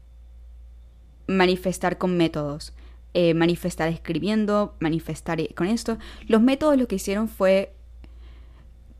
manifestar 1.27 1.97
con 1.97 2.15
métodos 2.15 2.73
eh, 3.13 3.33
manifestar 3.33 3.89
escribiendo, 3.89 4.75
manifestar 4.79 5.39
eh, 5.39 5.49
con 5.55 5.67
esto. 5.67 5.97
Los 6.27 6.41
métodos 6.41 6.77
lo 6.77 6.87
que 6.87 6.95
hicieron 6.95 7.27
fue 7.27 7.73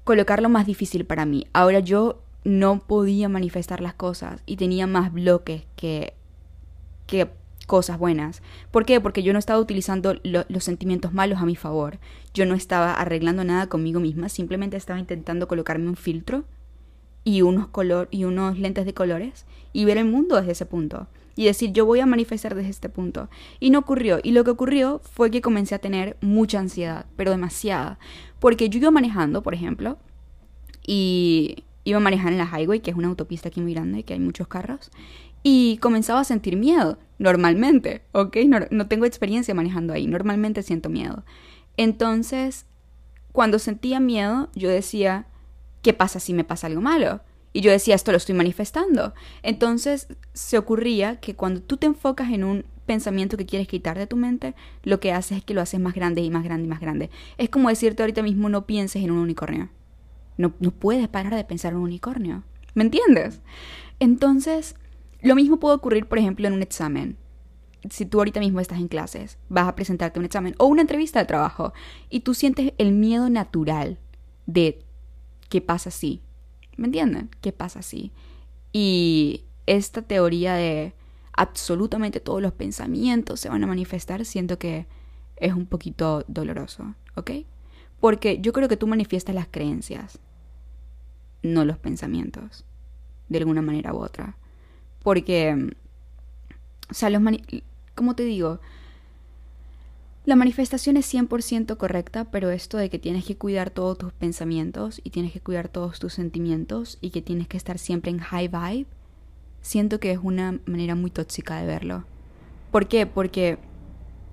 colocar 0.03 0.41
lo 0.41 0.49
más 0.49 0.65
difícil 0.65 1.05
para 1.05 1.25
mí. 1.25 1.47
Ahora 1.53 1.79
yo 1.79 2.21
no 2.43 2.79
podía 2.79 3.29
manifestar 3.29 3.81
las 3.81 3.93
cosas 3.93 4.41
y 4.45 4.57
tenía 4.57 4.85
más 4.85 5.11
bloques 5.13 5.63
que, 5.75 6.13
que 7.07 7.29
cosas 7.65 7.97
buenas. 7.97 8.41
¿Por 8.69 8.85
qué? 8.85 9.01
Porque 9.01 9.23
yo 9.23 9.33
no 9.33 9.39
estaba 9.39 9.59
utilizando 9.59 10.15
los 10.23 10.63
sentimientos 10.63 11.13
malos 11.13 11.39
a 11.39 11.45
mi 11.45 11.55
favor. 11.55 11.97
Yo 12.33 12.45
no 12.45 12.53
estaba 12.53 12.93
arreglando 12.93 13.43
nada 13.43 13.67
conmigo 13.67 13.99
misma, 13.99 14.29
simplemente 14.29 14.77
estaba 14.77 14.99
intentando 14.99 15.47
colocarme 15.47 15.87
un 15.87 15.95
filtro 15.95 16.43
y 17.23 17.41
unos, 17.41 17.67
color, 17.69 18.09
y 18.11 18.25
unos 18.25 18.59
lentes 18.59 18.85
de 18.85 18.93
colores 18.93 19.45
y 19.71 19.85
ver 19.85 19.97
el 19.97 20.05
mundo 20.05 20.35
desde 20.35 20.51
ese 20.51 20.65
punto 20.65 21.07
y 21.35 21.45
decir 21.45 21.71
yo 21.71 21.85
voy 21.85 21.99
a 21.99 22.05
manifestar 22.05 22.55
desde 22.55 22.69
este 22.69 22.89
punto. 22.89 23.29
Y 23.59 23.69
no 23.69 23.79
ocurrió. 23.79 24.19
Y 24.21 24.31
lo 24.31 24.43
que 24.43 24.51
ocurrió 24.51 25.01
fue 25.03 25.31
que 25.31 25.41
comencé 25.41 25.75
a 25.75 25.79
tener 25.79 26.17
mucha 26.21 26.59
ansiedad, 26.59 27.05
pero 27.15 27.31
demasiada. 27.31 27.99
Porque 28.39 28.69
yo 28.69 28.79
iba 28.79 28.91
manejando, 28.91 29.43
por 29.43 29.53
ejemplo, 29.53 29.97
y 30.85 31.63
iba 31.83 31.97
a 31.97 32.01
manejar 32.01 32.31
en 32.31 32.37
la 32.37 32.45
highway, 32.45 32.79
que 32.79 32.91
es 32.91 32.97
una 32.97 33.07
autopista 33.07 33.49
aquí 33.49 33.61
muy 33.61 33.73
grande, 33.73 34.03
que 34.03 34.13
hay 34.13 34.19
muchos 34.19 34.47
carros, 34.47 34.91
y 35.43 35.77
comenzaba 35.77 36.21
a 36.21 36.25
sentir 36.25 36.55
miedo, 36.55 36.97
normalmente, 37.19 38.03
¿ok? 38.13 38.37
No, 38.47 38.59
no 38.71 38.87
tengo 38.87 39.05
experiencia 39.05 39.53
manejando 39.53 39.93
ahí, 39.93 40.07
normalmente 40.07 40.63
siento 40.63 40.89
miedo. 40.89 41.23
Entonces, 41.75 42.65
cuando 43.33 43.59
sentía 43.59 43.99
miedo, 43.99 44.49
yo 44.55 44.69
decía, 44.69 45.27
¿qué 45.81 45.93
pasa 45.93 46.19
si 46.19 46.33
me 46.33 46.43
pasa 46.43 46.67
algo 46.67 46.81
malo? 46.81 47.21
Y 47.53 47.61
yo 47.61 47.71
decía, 47.71 47.95
esto 47.95 48.11
lo 48.11 48.17
estoy 48.17 48.35
manifestando. 48.35 49.13
Entonces 49.43 50.07
se 50.33 50.57
ocurría 50.57 51.19
que 51.19 51.35
cuando 51.35 51.61
tú 51.61 51.77
te 51.77 51.85
enfocas 51.85 52.31
en 52.31 52.43
un 52.43 52.65
pensamiento 52.85 53.37
que 53.37 53.45
quieres 53.45 53.67
quitar 53.67 53.97
de 53.97 54.07
tu 54.07 54.17
mente, 54.17 54.55
lo 54.83 54.99
que 54.99 55.13
haces 55.13 55.37
es 55.37 55.45
que 55.45 55.53
lo 55.53 55.61
haces 55.61 55.79
más 55.79 55.93
grande 55.93 56.21
y 56.21 56.29
más 56.29 56.43
grande 56.43 56.65
y 56.65 56.69
más 56.69 56.81
grande. 56.81 57.09
Es 57.37 57.49
como 57.49 57.69
decirte 57.69 58.03
ahorita 58.03 58.23
mismo 58.23 58.49
no 58.49 58.65
pienses 58.65 59.03
en 59.03 59.11
un 59.11 59.19
unicornio. 59.19 59.69
No, 60.37 60.53
no 60.59 60.71
puedes 60.71 61.07
parar 61.07 61.35
de 61.35 61.43
pensar 61.43 61.73
en 61.73 61.77
un 61.77 61.83
unicornio. 61.85 62.43
¿Me 62.73 62.83
entiendes? 62.83 63.39
Entonces, 63.99 64.75
lo 65.21 65.35
mismo 65.35 65.59
puede 65.59 65.75
ocurrir, 65.75 66.07
por 66.07 66.17
ejemplo, 66.17 66.47
en 66.47 66.53
un 66.53 66.63
examen. 66.63 67.17
Si 67.89 68.05
tú 68.05 68.17
ahorita 68.17 68.39
mismo 68.39 68.59
estás 68.59 68.79
en 68.79 68.87
clases, 68.87 69.37
vas 69.49 69.67
a 69.67 69.75
presentarte 69.75 70.17
un 70.17 70.25
examen 70.25 70.55
o 70.57 70.65
una 70.65 70.81
entrevista 70.81 71.19
de 71.19 71.25
trabajo 71.25 71.73
y 72.09 72.21
tú 72.21 72.33
sientes 72.33 72.73
el 72.77 72.93
miedo 72.93 73.29
natural 73.29 73.99
de 74.45 74.83
qué 75.49 75.61
pasa 75.61 75.91
si. 75.91 76.21
¿Me 76.77 76.87
entienden? 76.87 77.29
¿Qué 77.41 77.51
pasa 77.51 77.81
si? 77.81 78.11
Y 78.71 79.45
esta 79.65 80.01
teoría 80.01 80.55
de 80.55 80.93
absolutamente 81.33 82.19
todos 82.19 82.41
los 82.41 82.53
pensamientos 82.53 83.39
se 83.39 83.49
van 83.49 83.63
a 83.63 83.67
manifestar, 83.67 84.23
siento 84.25 84.59
que 84.59 84.87
es 85.37 85.53
un 85.53 85.65
poquito 85.65 86.23
doloroso, 86.27 86.95
¿ok? 87.15 87.31
Porque 87.99 88.39
yo 88.39 88.53
creo 88.53 88.67
que 88.67 88.77
tú 88.77 88.87
manifiestas 88.87 89.35
las 89.35 89.47
creencias, 89.49 90.19
no 91.41 91.65
los 91.65 91.77
pensamientos, 91.77 92.65
de 93.29 93.39
alguna 93.39 93.61
manera 93.61 93.93
u 93.93 93.97
otra. 93.97 94.37
Porque, 95.01 95.69
o 96.89 96.93
sea, 96.93 97.09
los 97.09 97.21
como 97.95 98.15
te 98.15 98.23
digo, 98.23 98.59
la 100.25 100.35
manifestación 100.35 100.97
es 100.97 101.13
100% 101.13 101.77
correcta, 101.77 102.25
pero 102.25 102.49
esto 102.49 102.77
de 102.77 102.89
que 102.89 102.99
tienes 102.99 103.25
que 103.25 103.37
cuidar 103.37 103.69
todos 103.69 103.97
tus 103.97 104.13
pensamientos 104.13 105.01
y 105.03 105.09
tienes 105.09 105.33
que 105.33 105.41
cuidar 105.41 105.67
todos 105.67 105.99
tus 105.99 106.13
sentimientos 106.13 106.97
y 107.01 107.09
que 107.09 107.21
tienes 107.21 107.47
que 107.47 107.57
estar 107.57 107.77
siempre 107.77 108.11
en 108.11 108.19
high 108.19 108.47
vibe, 108.47 108.87
siento 109.61 109.99
que 109.99 110.11
es 110.11 110.19
una 110.21 110.59
manera 110.65 110.95
muy 110.95 111.11
tóxica 111.11 111.59
de 111.59 111.65
verlo. 111.65 112.05
¿Por 112.71 112.87
qué? 112.87 113.05
Porque 113.05 113.57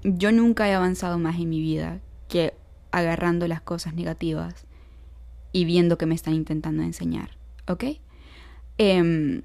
yo 0.04 0.32
nunca 0.32 0.68
he 0.68 0.74
avanzado 0.74 1.18
más 1.18 1.38
en 1.38 1.48
mi 1.48 1.60
vida 1.60 2.00
que 2.28 2.54
agarrando 2.90 3.48
las 3.48 3.60
cosas 3.60 3.94
negativas 3.94 4.66
y 5.52 5.64
viendo 5.64 5.98
que 5.98 6.06
me 6.06 6.14
están 6.14 6.34
intentando 6.34 6.82
enseñar, 6.82 7.30
¿ok? 7.66 7.84
Em, 8.78 9.42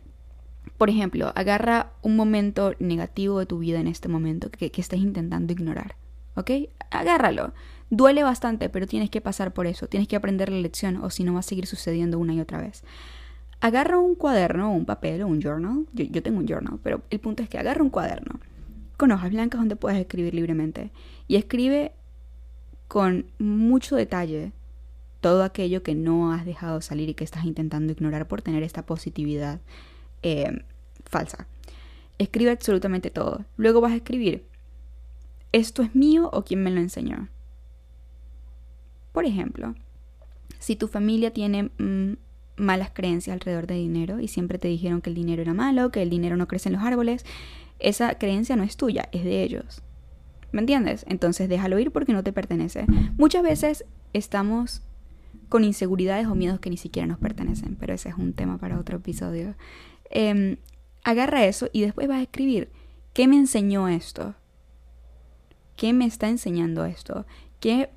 por 0.78 0.90
ejemplo, 0.90 1.32
agarra 1.36 1.94
un 2.02 2.16
momento 2.16 2.74
negativo 2.80 3.40
de 3.40 3.46
tu 3.46 3.60
vida 3.60 3.80
en 3.80 3.88
este 3.88 4.08
momento 4.08 4.50
que, 4.50 4.72
estés 4.76 5.00
intentando 5.00 5.54
ignorar, 5.54 5.96
¿ok? 6.36 6.52
Agárralo. 6.92 7.54
Duele 7.90 8.24
bastante, 8.24 8.70
pero 8.70 8.88
tienes 8.88 9.10
que 9.10 9.22
pasar 9.22 9.54
por 9.54 9.68
eso, 9.68 9.88
tienes 9.88 10.08
que 10.08 10.16
aprender 10.16 10.50
la 10.50 10.60
lección 10.60 10.98
o 10.98 11.10
si 11.10 11.24
no 11.24 11.34
va 11.34 11.40
a 11.40 11.44
seguir 11.44 11.68
sucediendo 11.68 12.18
una 12.20 12.34
y 12.34 12.42
otra 12.42 12.60
vez 12.60 12.84
agarra 13.66 13.98
un 13.98 14.16
cuaderno, 14.16 14.72
un 14.72 14.86
papel 14.86 15.24
o 15.24 15.28
un 15.28 15.42
journal. 15.42 15.88
Yo, 15.94 16.22
tengo 16.22 16.38
un 16.38 16.48
journal, 16.48 16.80
pero 16.84 17.02
el 17.10 17.20
punto 17.20 17.44
es 17.44 17.50
que 17.50 17.58
agarra 17.58 17.82
un 17.82 17.90
cuaderno 17.90 18.40
con 18.98 19.12
hojas 19.12 19.32
blancas 19.32 19.60
donde 19.60 19.76
puedes 19.76 20.00
escribir 20.00 20.34
libremente 20.34 20.92
y 21.28 21.36
escribe 21.36 21.92
con 22.88 23.26
mucho 23.40 23.96
detalle 23.96 24.52
todo 25.20 25.44
aquello 25.44 25.82
que 25.82 25.96
no 25.96 26.32
has 26.32 26.46
dejado 26.46 26.80
salir 26.82 27.10
y 27.10 27.14
que 27.16 27.24
estás 27.24 27.46
intentando 27.46 27.92
ignorar 27.92 28.28
por 28.28 28.42
tener 28.42 28.62
esta 28.64 28.86
positividad 28.86 29.60
eh, 30.22 30.64
falsa. 31.04 31.48
Escribe 32.20 32.52
absolutamente 32.52 33.10
todo. 33.10 33.44
Luego 33.58 33.82
vas 33.82 33.94
a 33.94 33.96
escribir, 33.96 34.46
¿esto 35.56 35.84
es 35.84 35.96
mío 35.96 36.30
o 36.34 36.44
quién 36.44 36.62
me 36.62 36.70
lo 36.70 36.82
enseñó? 36.82 37.30
Por 39.14 39.24
ejemplo, 39.24 39.74
si 40.60 40.76
tu 40.76 40.90
familia 40.90 41.32
tiene 41.32 41.72
mm, 41.78 42.18
malas 42.58 42.90
creencias 42.94 43.34
alrededor 43.34 43.66
de 43.66 43.76
dinero 43.76 44.20
y 44.20 44.28
siempre 44.28 44.60
te 44.60 44.68
dijeron 44.68 45.00
que 45.00 45.10
el 45.10 45.16
dinero 45.16 45.42
era 45.42 45.54
malo, 45.54 45.92
que 45.92 46.02
el 46.02 46.10
dinero 46.10 46.36
no 46.36 46.50
crece 46.50 46.68
en 46.68 46.74
los 46.74 46.84
árboles, 46.84 47.26
esa 47.80 48.18
creencia 48.18 48.58
no 48.58 48.64
es 48.64 48.76
tuya, 48.76 49.08
es 49.14 49.24
de 49.24 49.44
ellos. 49.44 49.82
¿Me 50.52 50.60
entiendes? 50.60 51.06
Entonces 51.08 51.48
déjalo 51.48 51.80
ir 51.80 51.92
porque 51.92 52.12
no 52.12 52.22
te 52.22 52.34
pertenece. 52.34 52.86
Muchas 53.18 53.42
veces 53.42 53.86
estamos 54.12 54.82
con 55.48 55.64
inseguridades 55.64 56.28
o 56.28 56.36
miedos 56.36 56.60
que 56.60 56.70
ni 56.70 56.78
siquiera 56.78 57.08
nos 57.08 57.20
pertenecen, 57.20 57.78
pero 57.78 57.94
ese 57.94 58.10
es 58.10 58.16
un 58.16 58.34
tema 58.34 58.58
para 58.58 58.78
otro 58.78 58.98
episodio. 58.98 59.56
Em, 60.10 60.58
agarra 61.06 61.46
eso 61.46 61.70
y 61.72 61.80
después 61.80 62.10
vas 62.10 62.20
a 62.20 62.24
escribir, 62.24 62.70
¿qué 63.14 63.30
me 63.30 63.38
enseñó 63.38 63.88
esto? 63.88 64.36
¿Qué 65.76 65.92
me 65.92 66.06
está 66.06 66.30
enseñando 66.30 66.86
esto? 66.86 67.26
¿Qué 67.60 67.90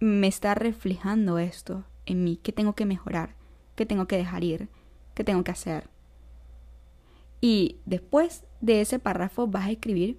me 0.00 0.28
está 0.28 0.54
reflejando 0.54 1.38
esto 1.38 1.84
en 2.06 2.22
mí? 2.22 2.38
¿Qué 2.42 2.52
tengo 2.52 2.74
que 2.74 2.86
mejorar? 2.86 3.34
¿Qué 3.74 3.86
tengo 3.86 4.06
que 4.06 4.16
dejar 4.16 4.44
ir? 4.44 4.68
¿Qué 5.14 5.24
tengo 5.24 5.42
que 5.42 5.50
hacer? 5.50 5.88
Y 7.40 7.76
después 7.86 8.44
de 8.60 8.80
ese 8.80 8.98
párrafo 8.98 9.46
vas 9.46 9.66
a 9.66 9.70
escribir 9.72 10.18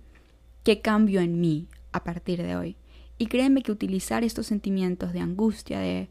qué 0.63 0.81
cambio 0.81 1.21
en 1.21 1.39
mí 1.39 1.67
a 1.93 2.03
partir 2.03 2.41
de 2.43 2.55
hoy. 2.55 2.75
Y 3.17 3.27
créeme 3.27 3.63
que 3.63 3.71
utilizar 3.71 4.23
estos 4.23 4.47
sentimientos 4.47 5.13
de 5.13 5.19
angustia, 5.19 5.79
de 5.79 6.09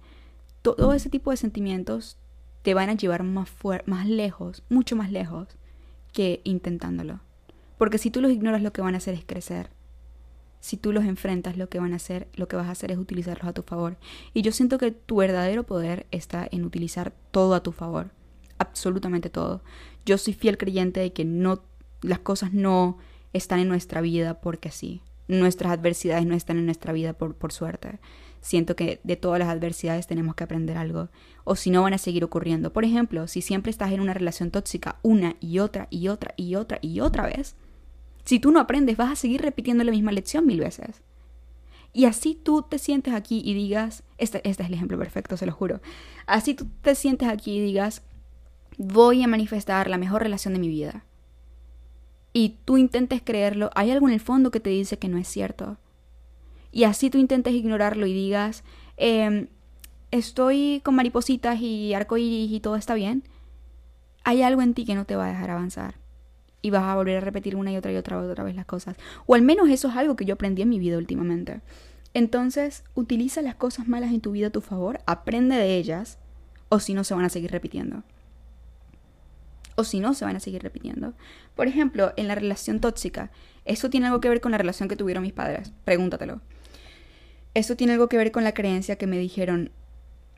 todo 0.62 0.92
ese 0.92 1.08
tipo 1.10 1.30
de 1.30 1.36
sentimientos, 1.36 2.18
te 2.62 2.74
van 2.74 2.90
a 2.90 2.94
llevar 2.94 3.22
más, 3.22 3.50
más 3.86 4.06
lejos, 4.06 4.62
mucho 4.68 4.96
más 4.96 5.10
lejos 5.10 5.48
que 6.12 6.40
intentándolo. 6.44 7.20
Porque 7.78 7.98
si 7.98 8.10
tú 8.10 8.20
los 8.20 8.32
ignoras, 8.32 8.62
lo 8.62 8.72
que 8.72 8.82
van 8.82 8.94
a 8.94 8.98
hacer 8.98 9.14
es 9.14 9.24
crecer 9.24 9.70
si 10.68 10.76
tú 10.76 10.92
los 10.92 11.06
enfrentas, 11.06 11.56
lo 11.56 11.70
que 11.70 11.78
van 11.78 11.94
a 11.94 11.96
hacer, 11.96 12.28
lo 12.34 12.46
que 12.46 12.54
vas 12.54 12.66
a 12.66 12.72
hacer 12.72 12.90
es 12.90 12.98
utilizarlos 12.98 13.46
a 13.46 13.54
tu 13.54 13.62
favor. 13.62 13.96
Y 14.34 14.42
yo 14.42 14.52
siento 14.52 14.76
que 14.76 14.90
tu 14.90 15.16
verdadero 15.16 15.64
poder 15.64 16.06
está 16.10 16.46
en 16.50 16.62
utilizar 16.62 17.14
todo 17.30 17.54
a 17.54 17.62
tu 17.62 17.72
favor, 17.72 18.10
absolutamente 18.58 19.30
todo. 19.30 19.62
Yo 20.04 20.18
soy 20.18 20.34
fiel 20.34 20.58
creyente 20.58 21.00
de 21.00 21.14
que 21.14 21.24
no 21.24 21.62
las 22.02 22.18
cosas 22.18 22.52
no 22.52 22.98
están 23.32 23.60
en 23.60 23.68
nuestra 23.68 24.02
vida 24.02 24.42
porque 24.42 24.70
sí. 24.70 25.00
Nuestras 25.26 25.72
adversidades 25.72 26.26
no 26.26 26.34
están 26.34 26.58
en 26.58 26.66
nuestra 26.66 26.92
vida 26.92 27.14
por, 27.14 27.34
por 27.34 27.50
suerte. 27.50 27.98
Siento 28.42 28.76
que 28.76 29.00
de 29.04 29.16
todas 29.16 29.38
las 29.38 29.48
adversidades 29.48 30.06
tenemos 30.06 30.34
que 30.34 30.44
aprender 30.44 30.76
algo. 30.76 31.08
O 31.44 31.56
si 31.56 31.70
no, 31.70 31.82
van 31.82 31.94
a 31.94 31.98
seguir 31.98 32.24
ocurriendo. 32.24 32.74
Por 32.74 32.84
ejemplo, 32.84 33.26
si 33.26 33.40
siempre 33.40 33.70
estás 33.70 33.90
en 33.92 34.00
una 34.00 34.12
relación 34.12 34.50
tóxica 34.50 34.98
una 35.00 35.36
y 35.40 35.60
otra 35.60 35.88
y 35.88 36.08
otra 36.08 36.34
y 36.36 36.56
otra 36.56 36.78
y 36.82 37.00
otra 37.00 37.24
vez, 37.24 37.56
si 38.28 38.40
tú 38.40 38.50
no 38.50 38.60
aprendes, 38.60 38.98
vas 38.98 39.10
a 39.10 39.16
seguir 39.16 39.40
repitiendo 39.40 39.84
la 39.84 39.90
misma 39.90 40.12
lección 40.12 40.44
mil 40.44 40.60
veces. 40.60 41.00
Y 41.94 42.04
así 42.04 42.34
tú 42.34 42.60
te 42.60 42.78
sientes 42.78 43.14
aquí 43.14 43.40
y 43.42 43.54
digas, 43.54 44.02
este, 44.18 44.46
este, 44.46 44.64
es 44.64 44.68
el 44.68 44.74
ejemplo 44.74 44.98
perfecto, 44.98 45.38
se 45.38 45.46
lo 45.46 45.52
juro. 45.52 45.80
Así 46.26 46.52
tú 46.52 46.66
te 46.82 46.94
sientes 46.94 47.26
aquí 47.26 47.56
y 47.56 47.60
digas, 47.62 48.02
voy 48.76 49.22
a 49.22 49.28
manifestar 49.28 49.88
la 49.88 49.96
mejor 49.96 50.24
relación 50.24 50.52
de 50.52 50.60
mi 50.60 50.68
vida. 50.68 51.06
Y 52.34 52.56
tú 52.66 52.76
intentes 52.76 53.22
creerlo, 53.22 53.70
hay 53.74 53.92
algo 53.92 54.08
en 54.08 54.12
el 54.12 54.20
fondo 54.20 54.50
que 54.50 54.60
te 54.60 54.68
dice 54.68 54.98
que 54.98 55.08
no 55.08 55.16
es 55.16 55.26
cierto. 55.26 55.78
Y 56.70 56.84
así 56.84 57.08
tú 57.08 57.16
intentes 57.16 57.54
ignorarlo 57.54 58.04
y 58.04 58.12
digas, 58.12 58.62
em, 58.98 59.46
estoy 60.10 60.82
con 60.84 60.96
maripositas 60.96 61.62
y 61.62 61.94
arcoíris 61.94 62.52
y 62.52 62.60
todo 62.60 62.76
está 62.76 62.92
bien. 62.92 63.22
Hay 64.22 64.42
algo 64.42 64.60
en 64.60 64.74
ti 64.74 64.84
que 64.84 64.94
no 64.94 65.06
te 65.06 65.16
va 65.16 65.24
a 65.24 65.30
dejar 65.30 65.48
avanzar 65.48 65.94
y 66.68 66.70
vas 66.70 66.84
a 66.84 66.94
volver 66.94 67.16
a 67.16 67.20
repetir 67.20 67.56
una 67.56 67.72
y 67.72 67.76
otra 67.76 67.92
y 67.92 67.96
otra, 67.96 68.18
otra 68.18 68.44
vez 68.44 68.54
las 68.54 68.66
cosas. 68.66 68.96
O 69.26 69.34
al 69.34 69.42
menos 69.42 69.68
eso 69.68 69.88
es 69.88 69.96
algo 69.96 70.16
que 70.16 70.24
yo 70.24 70.34
aprendí 70.34 70.62
en 70.62 70.68
mi 70.68 70.78
vida 70.78 70.98
últimamente. 70.98 71.60
Entonces, 72.14 72.84
utiliza 72.94 73.42
las 73.42 73.54
cosas 73.54 73.88
malas 73.88 74.12
en 74.12 74.20
tu 74.20 74.32
vida 74.32 74.48
a 74.48 74.50
tu 74.50 74.60
favor, 74.60 75.00
aprende 75.06 75.56
de 75.56 75.76
ellas, 75.76 76.18
o 76.68 76.78
si 76.78 76.94
no 76.94 77.04
se 77.04 77.14
van 77.14 77.24
a 77.24 77.28
seguir 77.30 77.50
repitiendo. 77.50 78.02
O 79.76 79.84
si 79.84 80.00
no, 80.00 80.12
se 80.12 80.24
van 80.24 80.36
a 80.36 80.40
seguir 80.40 80.62
repitiendo. 80.62 81.14
Por 81.54 81.68
ejemplo, 81.68 82.12
en 82.16 82.28
la 82.28 82.34
relación 82.34 82.80
tóxica, 82.80 83.30
¿eso 83.64 83.90
tiene 83.90 84.06
algo 84.06 84.20
que 84.20 84.28
ver 84.28 84.40
con 84.40 84.52
la 84.52 84.58
relación 84.58 84.88
que 84.88 84.96
tuvieron 84.96 85.22
mis 85.22 85.32
padres? 85.32 85.72
Pregúntatelo. 85.84 86.40
¿Eso 87.54 87.76
tiene 87.76 87.94
algo 87.94 88.08
que 88.08 88.16
ver 88.16 88.32
con 88.32 88.44
la 88.44 88.54
creencia 88.54 88.96
que 88.96 89.06
me 89.06 89.18
dijeron 89.18 89.70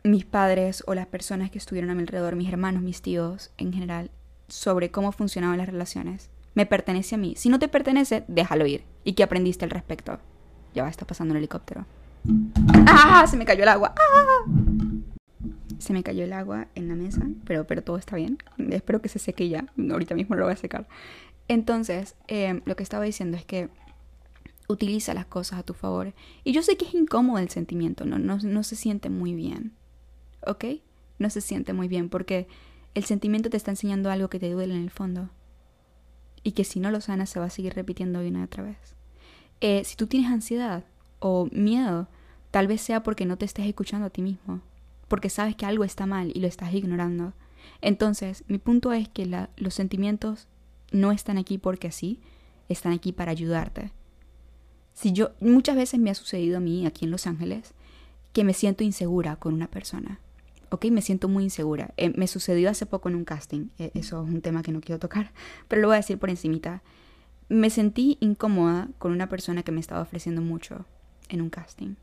mis 0.05 0.25
padres 0.25 0.85
o 0.87 0.95
las 0.95 1.07
personas 1.07 1.51
que 1.51 1.59
estuvieron 1.59 1.91
a 1.91 1.95
mi 1.95 2.03
alrededor, 2.03 2.37
mis 2.37 2.49
hermanos, 2.49 2.83
mis 2.83 3.03
tíos 3.03 3.51
en 3.57 3.73
general? 3.73 4.11
Sobre 4.51 4.91
cómo 4.91 5.13
funcionaban 5.13 5.59
las 5.59 5.69
relaciones. 5.69 6.31
Me 6.55 6.67
pertenece 6.67 7.15
a 7.15 7.19
mí. 7.19 7.35
Si 7.37 7.49
no 7.49 7.59
te 7.59 7.69
pertenece, 7.69 8.25
déjalo 8.29 8.67
ir. 8.67 8.85
¿Y 9.05 9.15
qué 9.15 9.23
aprendiste 9.23 9.65
al 9.65 9.71
respecto? 9.71 10.19
Ya 10.75 10.83
va, 10.83 10.89
está 10.89 11.07
pasando 11.07 11.33
un 11.33 11.39
helicóptero. 11.39 11.87
¡Ah! 12.87 13.27
Se 13.29 13.37
me 13.37 13.45
cayó 13.45 13.63
el 13.63 13.69
agua. 13.69 13.95
¡Ah! 13.97 14.51
Se 15.79 15.93
me 15.93 16.03
cayó 16.03 16.25
el 16.25 16.33
agua 16.33 16.67
en 16.75 16.89
la 16.89 16.95
mesa, 16.95 17.23
pero, 17.45 17.67
pero 17.67 17.83
todo 17.83 17.97
está 17.97 18.17
bien. 18.17 18.39
Espero 18.71 19.01
que 19.01 19.09
se 19.09 19.19
seque 19.19 19.49
ya. 19.49 19.67
Ahorita 19.91 20.15
mismo 20.15 20.37
lo 20.37 20.45
voy 20.45 20.53
a 20.53 20.57
secar. 20.57 20.87
Entonces, 21.49 22.17
em, 22.29 22.61
lo 22.65 22.77
que 22.77 22.83
estaba 22.83 23.05
diciendo 23.05 23.37
es 23.37 23.45
que 23.45 23.71
utiliza 24.69 25.15
las 25.15 25.27
cosas 25.27 25.59
a 25.59 25.63
tu 25.63 25.75
favor. 25.75 26.13
Y 26.45 26.53
yo 26.53 26.63
sé 26.63 26.77
que 26.77 26.85
es 26.85 26.95
incómodo 26.95 27.39
el 27.39 27.49
sentimiento, 27.49 28.05
no, 28.05 28.19
no, 28.19 28.39
no 28.39 28.63
se 28.63 28.77
siente 28.77 29.11
muy 29.11 29.35
bien. 29.35 29.73
¿Ok? 30.47 30.65
No 31.19 31.29
se 31.31 31.41
siente 31.41 31.73
muy 31.73 31.89
bien 31.89 32.09
porque 32.09 32.47
el 32.95 33.05
sentimiento 33.05 33.51
te 33.51 33.57
está 33.57 33.71
enseñando 33.71 34.11
algo 34.11 34.29
que 34.29 34.41
te 34.41 34.51
duele 34.51 34.75
en 34.75 34.83
el 34.83 34.91
fondo 34.91 35.31
y 36.43 36.53
que 36.53 36.65
si 36.65 36.81
no 36.81 36.91
lo 36.91 37.01
sanas 37.01 37.31
se 37.31 37.39
va 37.41 37.47
a 37.47 37.51
seguir 37.51 37.75
repitiendo 37.75 38.21
una 38.21 38.41
y 38.41 38.43
otra 38.43 38.63
vez. 38.63 38.97
Eh, 39.61 39.85
si 39.85 39.97
tú 39.97 40.07
tienes 40.07 40.31
ansiedad 40.31 40.85
o 41.19 41.49
miedo, 41.53 42.09
tal 42.51 42.67
vez 42.67 42.81
sea 42.81 43.03
porque 43.03 43.27
no 43.27 43.37
te 43.37 43.45
estés 43.45 43.67
escuchando 43.67 44.07
a 44.07 44.11
ti 44.11 44.23
mismo, 44.23 44.61
porque 45.09 45.31
sabes 45.31 45.55
que 45.55 45.67
algo 45.67 45.85
está 45.85 46.07
mal 46.07 46.33
y 46.35 46.41
lo 46.41 46.47
estás 46.47 46.73
ignorando. 46.73 47.35
Entonces, 47.83 48.45
mi 48.49 48.59
punto 48.59 48.93
es 48.93 49.09
que 49.09 49.47
los 49.57 49.75
sentimientos 49.75 50.49
no 50.93 51.13
están 51.13 51.39
aquí 51.39 51.59
porque 51.59 51.93
sí, 51.93 52.21
están 52.69 52.93
aquí 52.93 53.13
para 53.13 53.33
ayudarte. 53.33 53.93
Si 54.95 55.13
yo 55.13 55.31
muchas 55.41 55.77
veces 55.77 56.01
me 56.01 56.11
ha 56.11 56.15
sucedido 56.15 56.57
a 56.57 56.61
mí 56.61 56.87
aquí 56.87 57.05
en 57.05 57.11
Los 57.11 57.27
Ángeles 57.27 57.75
que 58.33 58.45
me 58.45 58.55
siento 58.55 58.85
insegura 58.85 59.37
con 59.37 59.55
una 59.55 59.67
persona. 59.67 60.21
¿Ok? 60.71 60.87
Me 60.87 61.03
siento 61.03 61.29
muy 61.29 61.45
insegura. 61.45 61.93
Eh, 61.97 62.13
me 62.17 62.27
sucedió 62.27 62.71
hace 62.71 62.87
poco 62.87 63.09
en 63.09 63.17
un 63.17 63.25
casting. 63.25 63.69
Eh, 63.79 63.91
eso 63.95 64.25
es 64.25 64.31
un 64.31 64.41
tema 64.41 64.63
que 64.63 64.73
no 64.73 64.81
quiero 64.81 64.99
tocar, 64.99 65.33
pero 65.69 65.83
lo 65.83 65.89
voy 65.89 65.95
a 65.95 65.99
decir 65.99 66.19
por 66.19 66.31
encimita. 66.31 66.83
Me 67.49 67.71
sentí 67.71 68.17
incómoda 68.21 68.89
con 68.99 69.13
una 69.13 69.29
persona 69.29 69.63
que 69.63 69.73
me 69.73 69.81
estaba 69.81 70.01
ofreciendo 70.01 70.41
mucho 70.41 70.87
en 71.29 71.43
un 71.43 71.51
casting. 71.51 71.97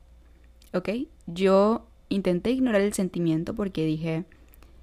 ¿Ok? 0.74 0.90
Yo 1.26 1.88
intenté 2.10 2.52
ignorar 2.52 2.82
el 2.82 2.94
sentimiento 2.94 3.56
porque 3.56 3.86
dije, 3.86 4.26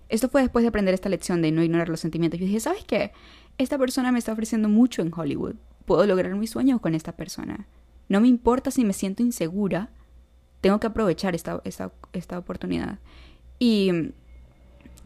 esto 0.09 0.29
fue 0.29 0.43
después 0.43 0.63
de 0.63 0.69
aprender 0.69 0.95
esta 0.95 1.09
lección 1.09 1.43
de 1.43 1.53
no 1.53 1.63
ignorar 1.63 1.89
los 1.89 2.01
sentimientos. 2.01 2.41
Yo 2.41 2.47
dije, 2.47 2.61
¿sabes 2.61 2.85
qué? 2.85 3.13
Esta 3.59 3.79
persona 3.79 4.13
me 4.13 4.19
está 4.19 4.33
ofreciendo 4.33 4.69
mucho 4.69 5.03
en 5.03 5.13
Hollywood. 5.15 5.57
Puedo 5.87 6.07
lograr 6.07 6.35
mis 6.35 6.51
sueños 6.51 6.81
con 6.81 6.95
esta 6.95 7.13
persona. 7.13 7.67
No 8.09 8.21
me 8.21 8.29
importa 8.29 8.71
si 8.71 8.85
me 8.85 8.93
siento 8.93 9.23
insegura. 9.23 9.91
Tengo 10.61 10.81
que 10.81 10.87
aprovechar 10.87 11.35
esta, 11.35 11.61
esta, 11.65 12.39
oportunidad. 12.39 12.99
Y 13.67 14.13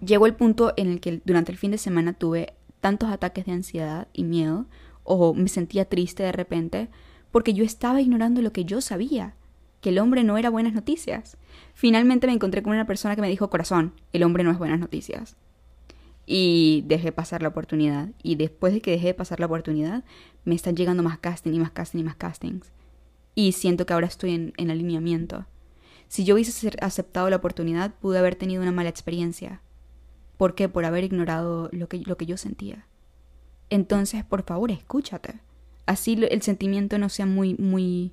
llegó 0.04 0.26
el 0.26 0.34
punto 0.34 0.74
en 0.76 0.88
el 0.88 1.00
que 1.00 1.22
durante 1.24 1.52
el 1.52 1.58
fin 1.58 1.70
de 1.70 1.78
semana 1.78 2.12
tuve 2.12 2.54
tantos 2.80 3.08
ataques 3.08 3.46
de 3.46 3.52
ansiedad 3.52 4.08
y 4.12 4.24
miedo, 4.24 4.66
o 5.04 5.32
me 5.32 5.48
sentía 5.48 5.84
triste 5.84 6.24
de 6.24 6.32
repente, 6.32 6.88
porque 7.30 7.54
yo 7.54 7.62
estaba 7.62 8.00
ignorando 8.00 8.42
lo 8.42 8.52
que 8.52 8.64
yo 8.64 8.80
sabía 8.80 9.36
que 9.80 9.90
el 9.90 10.00
hombre 10.00 10.24
no 10.24 10.38
era 10.38 10.50
buenas 10.50 10.72
noticias. 10.72 11.36
Finalmente 11.72 12.26
me 12.26 12.32
encontré 12.32 12.64
con 12.64 12.72
una 12.72 12.84
persona 12.84 13.14
que 13.14 13.22
me 13.22 13.28
dijo, 13.28 13.48
corazón, 13.48 13.92
el 14.12 14.24
hombre 14.24 14.42
no 14.42 14.50
es 14.50 14.58
buenas 14.58 14.80
noticias. 14.80 15.36
Y 16.26 16.82
dejé 16.88 17.12
pasar 17.12 17.42
la 17.42 17.48
oportunidad. 17.50 18.08
Y 18.24 18.34
después 18.34 18.72
de 18.72 18.80
que 18.80 18.90
dejé 18.90 19.06
de 19.06 19.14
pasar 19.14 19.38
la 19.38 19.46
oportunidad, 19.46 20.02
me 20.44 20.56
están 20.56 20.74
llegando 20.74 21.04
más 21.04 21.18
casting 21.18 21.52
y 21.52 21.60
más 21.60 21.70
casting 21.70 22.00
y 22.00 22.02
más 22.02 22.16
castings. 22.16 22.72
Y 23.36 23.52
siento 23.52 23.86
que 23.86 23.92
ahora 23.92 24.08
estoy 24.08 24.52
en 24.56 24.70
alineamiento. 24.72 25.46
Si 26.08 26.24
yo 26.24 26.34
hubiese 26.34 26.70
aceptado 26.80 27.28
la 27.30 27.36
oportunidad, 27.36 27.94
pude 27.94 28.18
haber 28.18 28.34
tenido 28.34 28.62
una 28.62 28.72
mala 28.72 28.88
experiencia. 28.88 29.60
¿Por 30.38 30.54
qué? 30.54 30.68
Por 30.68 30.84
haber 30.84 31.04
ignorado 31.04 31.68
lo 31.72 31.88
que, 31.88 31.98
lo 31.98 32.16
que 32.16 32.26
yo 32.26 32.36
sentía. 32.36 32.86
Entonces, 33.70 34.24
por 34.24 34.42
favor, 34.42 34.70
escúchate. 34.70 35.40
Así 35.84 36.18
el 36.30 36.42
sentimiento 36.42 36.98
no 36.98 37.08
sea 37.08 37.26
muy, 37.26 37.54
muy, 37.54 38.12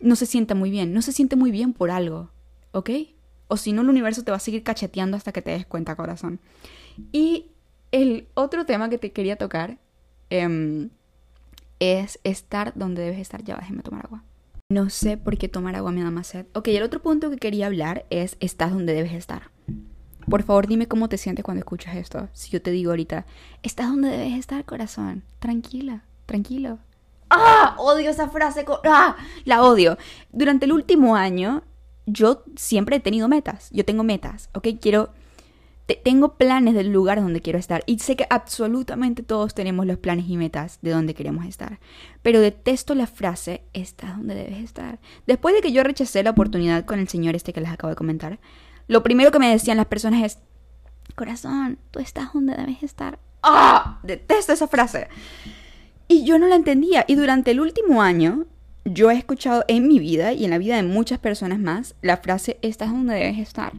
no 0.00 0.16
se 0.16 0.26
sienta 0.26 0.54
muy 0.54 0.70
bien. 0.70 0.92
No 0.92 1.02
se 1.02 1.12
siente 1.12 1.36
muy 1.36 1.50
bien 1.50 1.72
por 1.72 1.90
algo, 1.90 2.30
¿ok? 2.72 2.90
O 3.48 3.56
si 3.56 3.72
no, 3.72 3.82
el 3.82 3.88
universo 3.88 4.22
te 4.22 4.30
va 4.30 4.36
a 4.36 4.40
seguir 4.40 4.62
cacheteando 4.62 5.16
hasta 5.16 5.32
que 5.32 5.42
te 5.42 5.50
des 5.50 5.66
cuenta, 5.66 5.96
corazón. 5.96 6.38
Y 7.10 7.50
el 7.90 8.28
otro 8.34 8.64
tema 8.64 8.88
que 8.88 8.98
te 8.98 9.10
quería 9.10 9.36
tocar 9.36 9.78
em, 10.28 10.90
es 11.80 12.20
estar 12.22 12.72
donde 12.76 13.02
debes 13.02 13.18
estar. 13.18 13.42
Ya, 13.42 13.56
déjeme 13.56 13.82
tomar 13.82 14.06
agua. 14.06 14.22
No 14.70 14.88
sé 14.88 15.16
por 15.16 15.36
qué 15.36 15.48
tomar 15.48 15.74
agua 15.74 15.90
me 15.90 16.04
da 16.04 16.12
más 16.12 16.28
sed. 16.28 16.46
Ok, 16.54 16.68
el 16.68 16.84
otro 16.84 17.02
punto 17.02 17.28
que 17.28 17.38
quería 17.38 17.66
hablar 17.66 18.06
es 18.08 18.36
estás 18.38 18.70
donde 18.70 18.92
debes 18.92 19.12
estar. 19.12 19.50
Por 20.28 20.44
favor, 20.44 20.68
dime 20.68 20.86
cómo 20.86 21.08
te 21.08 21.18
sientes 21.18 21.44
cuando 21.44 21.58
escuchas 21.58 21.96
esto. 21.96 22.28
Si 22.32 22.50
yo 22.52 22.62
te 22.62 22.70
digo 22.70 22.92
ahorita, 22.92 23.26
estás 23.64 23.88
donde 23.88 24.10
debes 24.10 24.38
estar, 24.38 24.64
corazón. 24.64 25.24
Tranquila, 25.40 26.04
tranquilo. 26.24 26.78
¡Ah! 27.30 27.74
Odio 27.78 28.10
esa 28.10 28.28
frase. 28.28 28.64
¡Ah! 28.84 29.16
La 29.44 29.64
odio. 29.64 29.98
Durante 30.30 30.66
el 30.66 30.72
último 30.72 31.16
año, 31.16 31.64
yo 32.06 32.44
siempre 32.54 32.96
he 32.96 33.00
tenido 33.00 33.26
metas. 33.26 33.70
Yo 33.72 33.84
tengo 33.84 34.04
metas, 34.04 34.50
¿ok? 34.54 34.68
Quiero. 34.80 35.10
Tengo 35.94 36.36
planes 36.36 36.74
del 36.74 36.92
lugar 36.92 37.20
donde 37.20 37.40
quiero 37.40 37.58
estar. 37.58 37.82
Y 37.86 37.98
sé 37.98 38.16
que 38.16 38.26
absolutamente 38.30 39.22
todos 39.22 39.54
tenemos 39.54 39.86
los 39.86 39.98
planes 39.98 40.26
y 40.28 40.36
metas 40.36 40.78
de 40.82 40.90
donde 40.90 41.14
queremos 41.14 41.46
estar. 41.46 41.80
Pero 42.22 42.40
detesto 42.40 42.94
la 42.94 43.06
frase, 43.06 43.62
estás 43.72 44.16
donde 44.16 44.34
debes 44.34 44.58
estar. 44.58 45.00
Después 45.26 45.54
de 45.54 45.62
que 45.62 45.72
yo 45.72 45.82
rechacé 45.82 46.22
la 46.22 46.30
oportunidad 46.30 46.84
con 46.84 46.98
el 46.98 47.08
señor 47.08 47.34
este 47.34 47.52
que 47.52 47.60
les 47.60 47.70
acabo 47.70 47.90
de 47.90 47.96
comentar, 47.96 48.40
lo 48.88 49.02
primero 49.02 49.30
que 49.30 49.38
me 49.38 49.50
decían 49.50 49.76
las 49.76 49.86
personas 49.86 50.22
es, 50.24 50.38
corazón, 51.14 51.78
tú 51.90 52.00
estás 52.00 52.32
donde 52.32 52.56
debes 52.56 52.82
estar. 52.82 53.18
¡Ah! 53.42 54.00
Detesto 54.02 54.52
esa 54.52 54.68
frase. 54.68 55.08
Y 56.08 56.24
yo 56.24 56.38
no 56.38 56.46
la 56.46 56.56
entendía. 56.56 57.04
Y 57.06 57.14
durante 57.14 57.52
el 57.52 57.60
último 57.60 58.02
año, 58.02 58.46
yo 58.84 59.10
he 59.10 59.16
escuchado 59.16 59.64
en 59.68 59.86
mi 59.86 59.98
vida 59.98 60.32
y 60.32 60.44
en 60.44 60.50
la 60.50 60.58
vida 60.58 60.76
de 60.76 60.82
muchas 60.82 61.18
personas 61.18 61.58
más 61.58 61.94
la 62.02 62.16
frase, 62.16 62.58
estás 62.62 62.90
donde 62.90 63.14
debes 63.14 63.38
estar. 63.38 63.72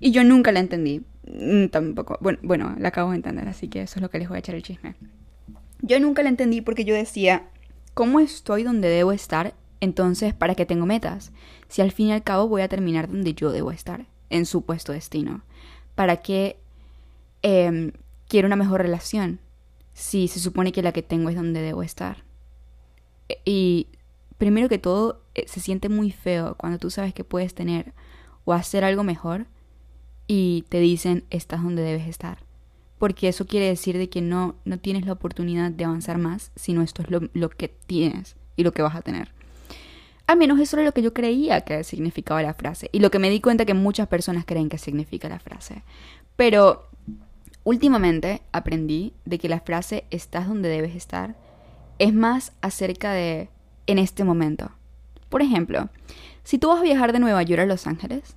Y 0.00 0.10
yo 0.10 0.24
nunca 0.24 0.52
la 0.52 0.60
entendí. 0.60 1.04
Mm, 1.30 1.66
tampoco. 1.68 2.18
Bueno, 2.20 2.38
bueno, 2.42 2.74
la 2.78 2.88
acabo 2.88 3.10
de 3.10 3.16
entender, 3.16 3.48
así 3.48 3.68
que 3.68 3.82
eso 3.82 3.96
es 3.96 4.02
lo 4.02 4.10
que 4.10 4.18
les 4.18 4.28
voy 4.28 4.36
a 4.36 4.38
echar 4.40 4.54
el 4.54 4.62
chisme. 4.62 4.94
Yo 5.80 6.00
nunca 6.00 6.22
la 6.22 6.28
entendí 6.28 6.60
porque 6.60 6.84
yo 6.84 6.94
decía, 6.94 7.48
¿cómo 7.94 8.20
estoy 8.20 8.62
donde 8.62 8.88
debo 8.88 9.12
estar? 9.12 9.54
Entonces, 9.80 10.34
¿para 10.34 10.54
qué 10.54 10.66
tengo 10.66 10.86
metas? 10.86 11.32
Si 11.68 11.82
al 11.82 11.92
fin 11.92 12.08
y 12.08 12.12
al 12.12 12.24
cabo 12.24 12.48
voy 12.48 12.62
a 12.62 12.68
terminar 12.68 13.08
donde 13.08 13.34
yo 13.34 13.52
debo 13.52 13.70
estar, 13.70 14.06
en 14.30 14.46
su 14.46 14.62
puesto 14.62 14.92
destino. 14.92 15.42
¿Para 15.94 16.16
qué 16.16 16.56
em, 17.42 17.92
quiero 18.28 18.46
una 18.46 18.56
mejor 18.56 18.82
relación? 18.82 19.40
si 19.98 20.28
se 20.28 20.38
supone 20.38 20.70
que 20.70 20.80
la 20.80 20.92
que 20.92 21.02
tengo 21.02 21.28
es 21.28 21.34
donde 21.34 21.60
debo 21.60 21.82
estar. 21.82 22.22
Y 23.44 23.88
primero 24.38 24.68
que 24.68 24.78
todo, 24.78 25.20
eh, 25.34 25.44
se 25.48 25.58
siente 25.58 25.88
muy 25.88 26.12
feo 26.12 26.54
cuando 26.56 26.78
tú 26.78 26.88
sabes 26.88 27.12
que 27.12 27.24
puedes 27.24 27.52
tener 27.52 27.92
o 28.44 28.52
hacer 28.52 28.84
algo 28.84 29.02
mejor 29.02 29.46
y 30.28 30.64
te 30.68 30.78
dicen 30.78 31.24
estás 31.30 31.64
donde 31.64 31.82
debes 31.82 32.06
estar. 32.06 32.38
Porque 32.98 33.26
eso 33.26 33.46
quiere 33.46 33.66
decir 33.66 33.98
de 33.98 34.08
que 34.08 34.20
no, 34.20 34.54
no 34.64 34.78
tienes 34.78 35.06
la 35.06 35.12
oportunidad 35.12 35.72
de 35.72 35.84
avanzar 35.84 36.18
más, 36.18 36.52
sino 36.54 36.82
esto 36.82 37.02
es 37.02 37.10
lo, 37.10 37.22
lo 37.32 37.48
que 37.48 37.66
tienes 37.66 38.36
y 38.54 38.62
lo 38.62 38.72
que 38.72 38.82
vas 38.82 38.94
a 38.94 39.02
tener. 39.02 39.32
Al 40.28 40.38
menos 40.38 40.60
eso 40.60 40.76
era 40.76 40.84
lo 40.84 40.92
que 40.92 41.02
yo 41.02 41.12
creía 41.12 41.62
que 41.62 41.82
significaba 41.82 42.42
la 42.42 42.54
frase. 42.54 42.90
Y 42.92 43.00
lo 43.00 43.10
que 43.10 43.18
me 43.18 43.30
di 43.30 43.40
cuenta 43.40 43.64
que 43.64 43.74
muchas 43.74 44.06
personas 44.06 44.44
creen 44.44 44.68
que 44.68 44.78
significa 44.78 45.28
la 45.28 45.40
frase. 45.40 45.82
Pero 46.36 46.88
Últimamente 47.68 48.40
aprendí 48.50 49.12
de 49.26 49.38
que 49.38 49.50
la 49.50 49.60
frase 49.60 50.04
estás 50.10 50.48
donde 50.48 50.70
debes 50.70 50.96
estar 50.96 51.36
es 51.98 52.14
más 52.14 52.52
acerca 52.62 53.12
de 53.12 53.50
en 53.86 53.98
este 53.98 54.24
momento. 54.24 54.70
Por 55.28 55.42
ejemplo, 55.42 55.90
si 56.44 56.56
tú 56.56 56.68
vas 56.68 56.78
a 56.78 56.84
viajar 56.84 57.12
de 57.12 57.18
Nueva 57.18 57.42
York 57.42 57.60
a 57.60 57.66
Los 57.66 57.86
Ángeles, 57.86 58.36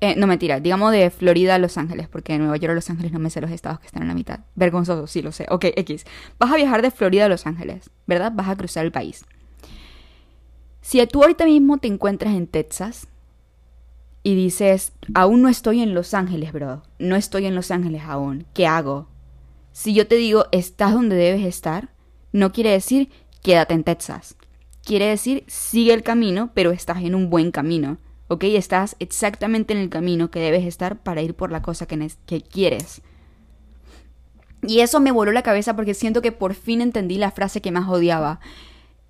eh, 0.00 0.14
no 0.16 0.26
mentira, 0.26 0.60
digamos 0.60 0.92
de 0.92 1.10
Florida 1.10 1.54
a 1.54 1.58
Los 1.58 1.78
Ángeles, 1.78 2.08
porque 2.08 2.34
de 2.34 2.40
Nueva 2.40 2.56
York 2.56 2.72
a 2.72 2.74
Los 2.74 2.90
Ángeles 2.90 3.12
no 3.12 3.18
me 3.18 3.30
sé 3.30 3.40
los 3.40 3.50
estados 3.50 3.80
que 3.80 3.86
están 3.86 4.02
en 4.02 4.08
la 4.08 4.14
mitad. 4.14 4.40
Vergonzoso, 4.54 5.06
sí 5.06 5.22
lo 5.22 5.32
sé. 5.32 5.46
Ok, 5.48 5.66
X. 5.76 6.04
Vas 6.38 6.52
a 6.52 6.56
viajar 6.56 6.82
de 6.82 6.90
Florida 6.90 7.26
a 7.26 7.28
Los 7.28 7.46
Ángeles, 7.46 7.90
¿verdad? 8.06 8.32
Vas 8.34 8.48
a 8.48 8.56
cruzar 8.56 8.84
el 8.84 8.92
país. 8.92 9.24
Si 10.82 11.04
tú 11.06 11.22
ahorita 11.22 11.46
mismo 11.46 11.78
te 11.78 11.88
encuentras 11.88 12.34
en 12.34 12.46
Texas, 12.46 13.08
y 14.26 14.34
dices, 14.34 14.92
aún 15.14 15.40
no 15.40 15.48
estoy 15.48 15.80
en 15.82 15.94
Los 15.94 16.12
Ángeles, 16.12 16.52
bro, 16.52 16.82
no 16.98 17.14
estoy 17.14 17.46
en 17.46 17.54
Los 17.54 17.70
Ángeles 17.70 18.02
aún, 18.04 18.44
¿qué 18.54 18.66
hago? 18.66 19.06
Si 19.70 19.94
yo 19.94 20.08
te 20.08 20.16
digo, 20.16 20.46
estás 20.50 20.94
donde 20.94 21.14
debes 21.14 21.46
estar, 21.46 21.90
no 22.32 22.50
quiere 22.50 22.70
decir, 22.70 23.08
quédate 23.40 23.74
en 23.74 23.84
Texas. 23.84 24.36
Quiere 24.82 25.06
decir, 25.06 25.44
sigue 25.46 25.94
el 25.94 26.02
camino, 26.02 26.50
pero 26.54 26.72
estás 26.72 27.04
en 27.04 27.14
un 27.14 27.30
buen 27.30 27.52
camino, 27.52 27.98
¿ok? 28.28 28.44
Estás 28.44 28.96
exactamente 28.98 29.72
en 29.72 29.80
el 29.80 29.88
camino 29.88 30.30
que 30.30 30.40
debes 30.40 30.64
estar 30.64 31.02
para 31.02 31.22
ir 31.22 31.34
por 31.34 31.52
la 31.52 31.62
cosa 31.62 31.86
que, 31.86 32.10
que 32.26 32.40
quieres. 32.42 33.02
Y 34.62 34.80
eso 34.80 35.00
me 35.00 35.12
voló 35.12 35.32
la 35.32 35.42
cabeza 35.42 35.76
porque 35.76 35.94
siento 35.94 36.22
que 36.22 36.32
por 36.32 36.54
fin 36.54 36.80
entendí 36.80 37.18
la 37.18 37.30
frase 37.30 37.60
que 37.60 37.70
más 37.70 37.88
odiaba. 37.88 38.40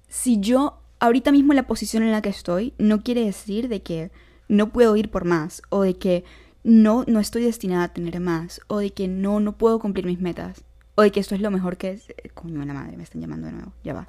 Si 0.09 0.38
yo 0.40 0.81
ahorita 1.00 1.33
mismo 1.33 1.52
la 1.52 1.66
posición 1.66 2.02
en 2.02 2.12
la 2.12 2.22
que 2.22 2.29
estoy, 2.29 2.74
no 2.79 3.02
quiere 3.02 3.24
decir 3.24 3.68
de 3.68 3.83
que 3.83 4.11
no 4.48 4.70
puedo 4.70 4.96
ir 4.96 5.11
por 5.11 5.24
más, 5.24 5.62
o 5.70 5.83
de 5.83 5.94
que 5.94 6.24
no, 6.62 7.05
no 7.07 7.20
estoy 7.20 7.44
destinada 7.44 7.85
a 7.85 7.92
tener 7.92 8.20
más, 8.20 8.61
o 8.68 8.79
de 8.79 8.90
que 8.90 9.09
no, 9.09 9.40
no 9.40 9.57
puedo 9.57 9.79
cumplir 9.79 10.07
mis 10.07 10.20
metas, 10.20 10.64
o 10.94 11.02
de 11.02 11.12
que 11.12 11.20
esto 11.20 11.35
es 11.35 11.40
lo 11.40 11.50
mejor 11.50 11.76
que 11.76 11.90
es... 11.90 12.11
Eh, 12.11 12.31
coño, 12.35 12.64
la 12.64 12.74
madre, 12.74 12.96
me 12.96 13.02
están 13.02 13.20
llamando 13.20 13.46
de 13.46 13.52
nuevo, 13.52 13.72
ya 13.85 13.94
va. 13.94 14.09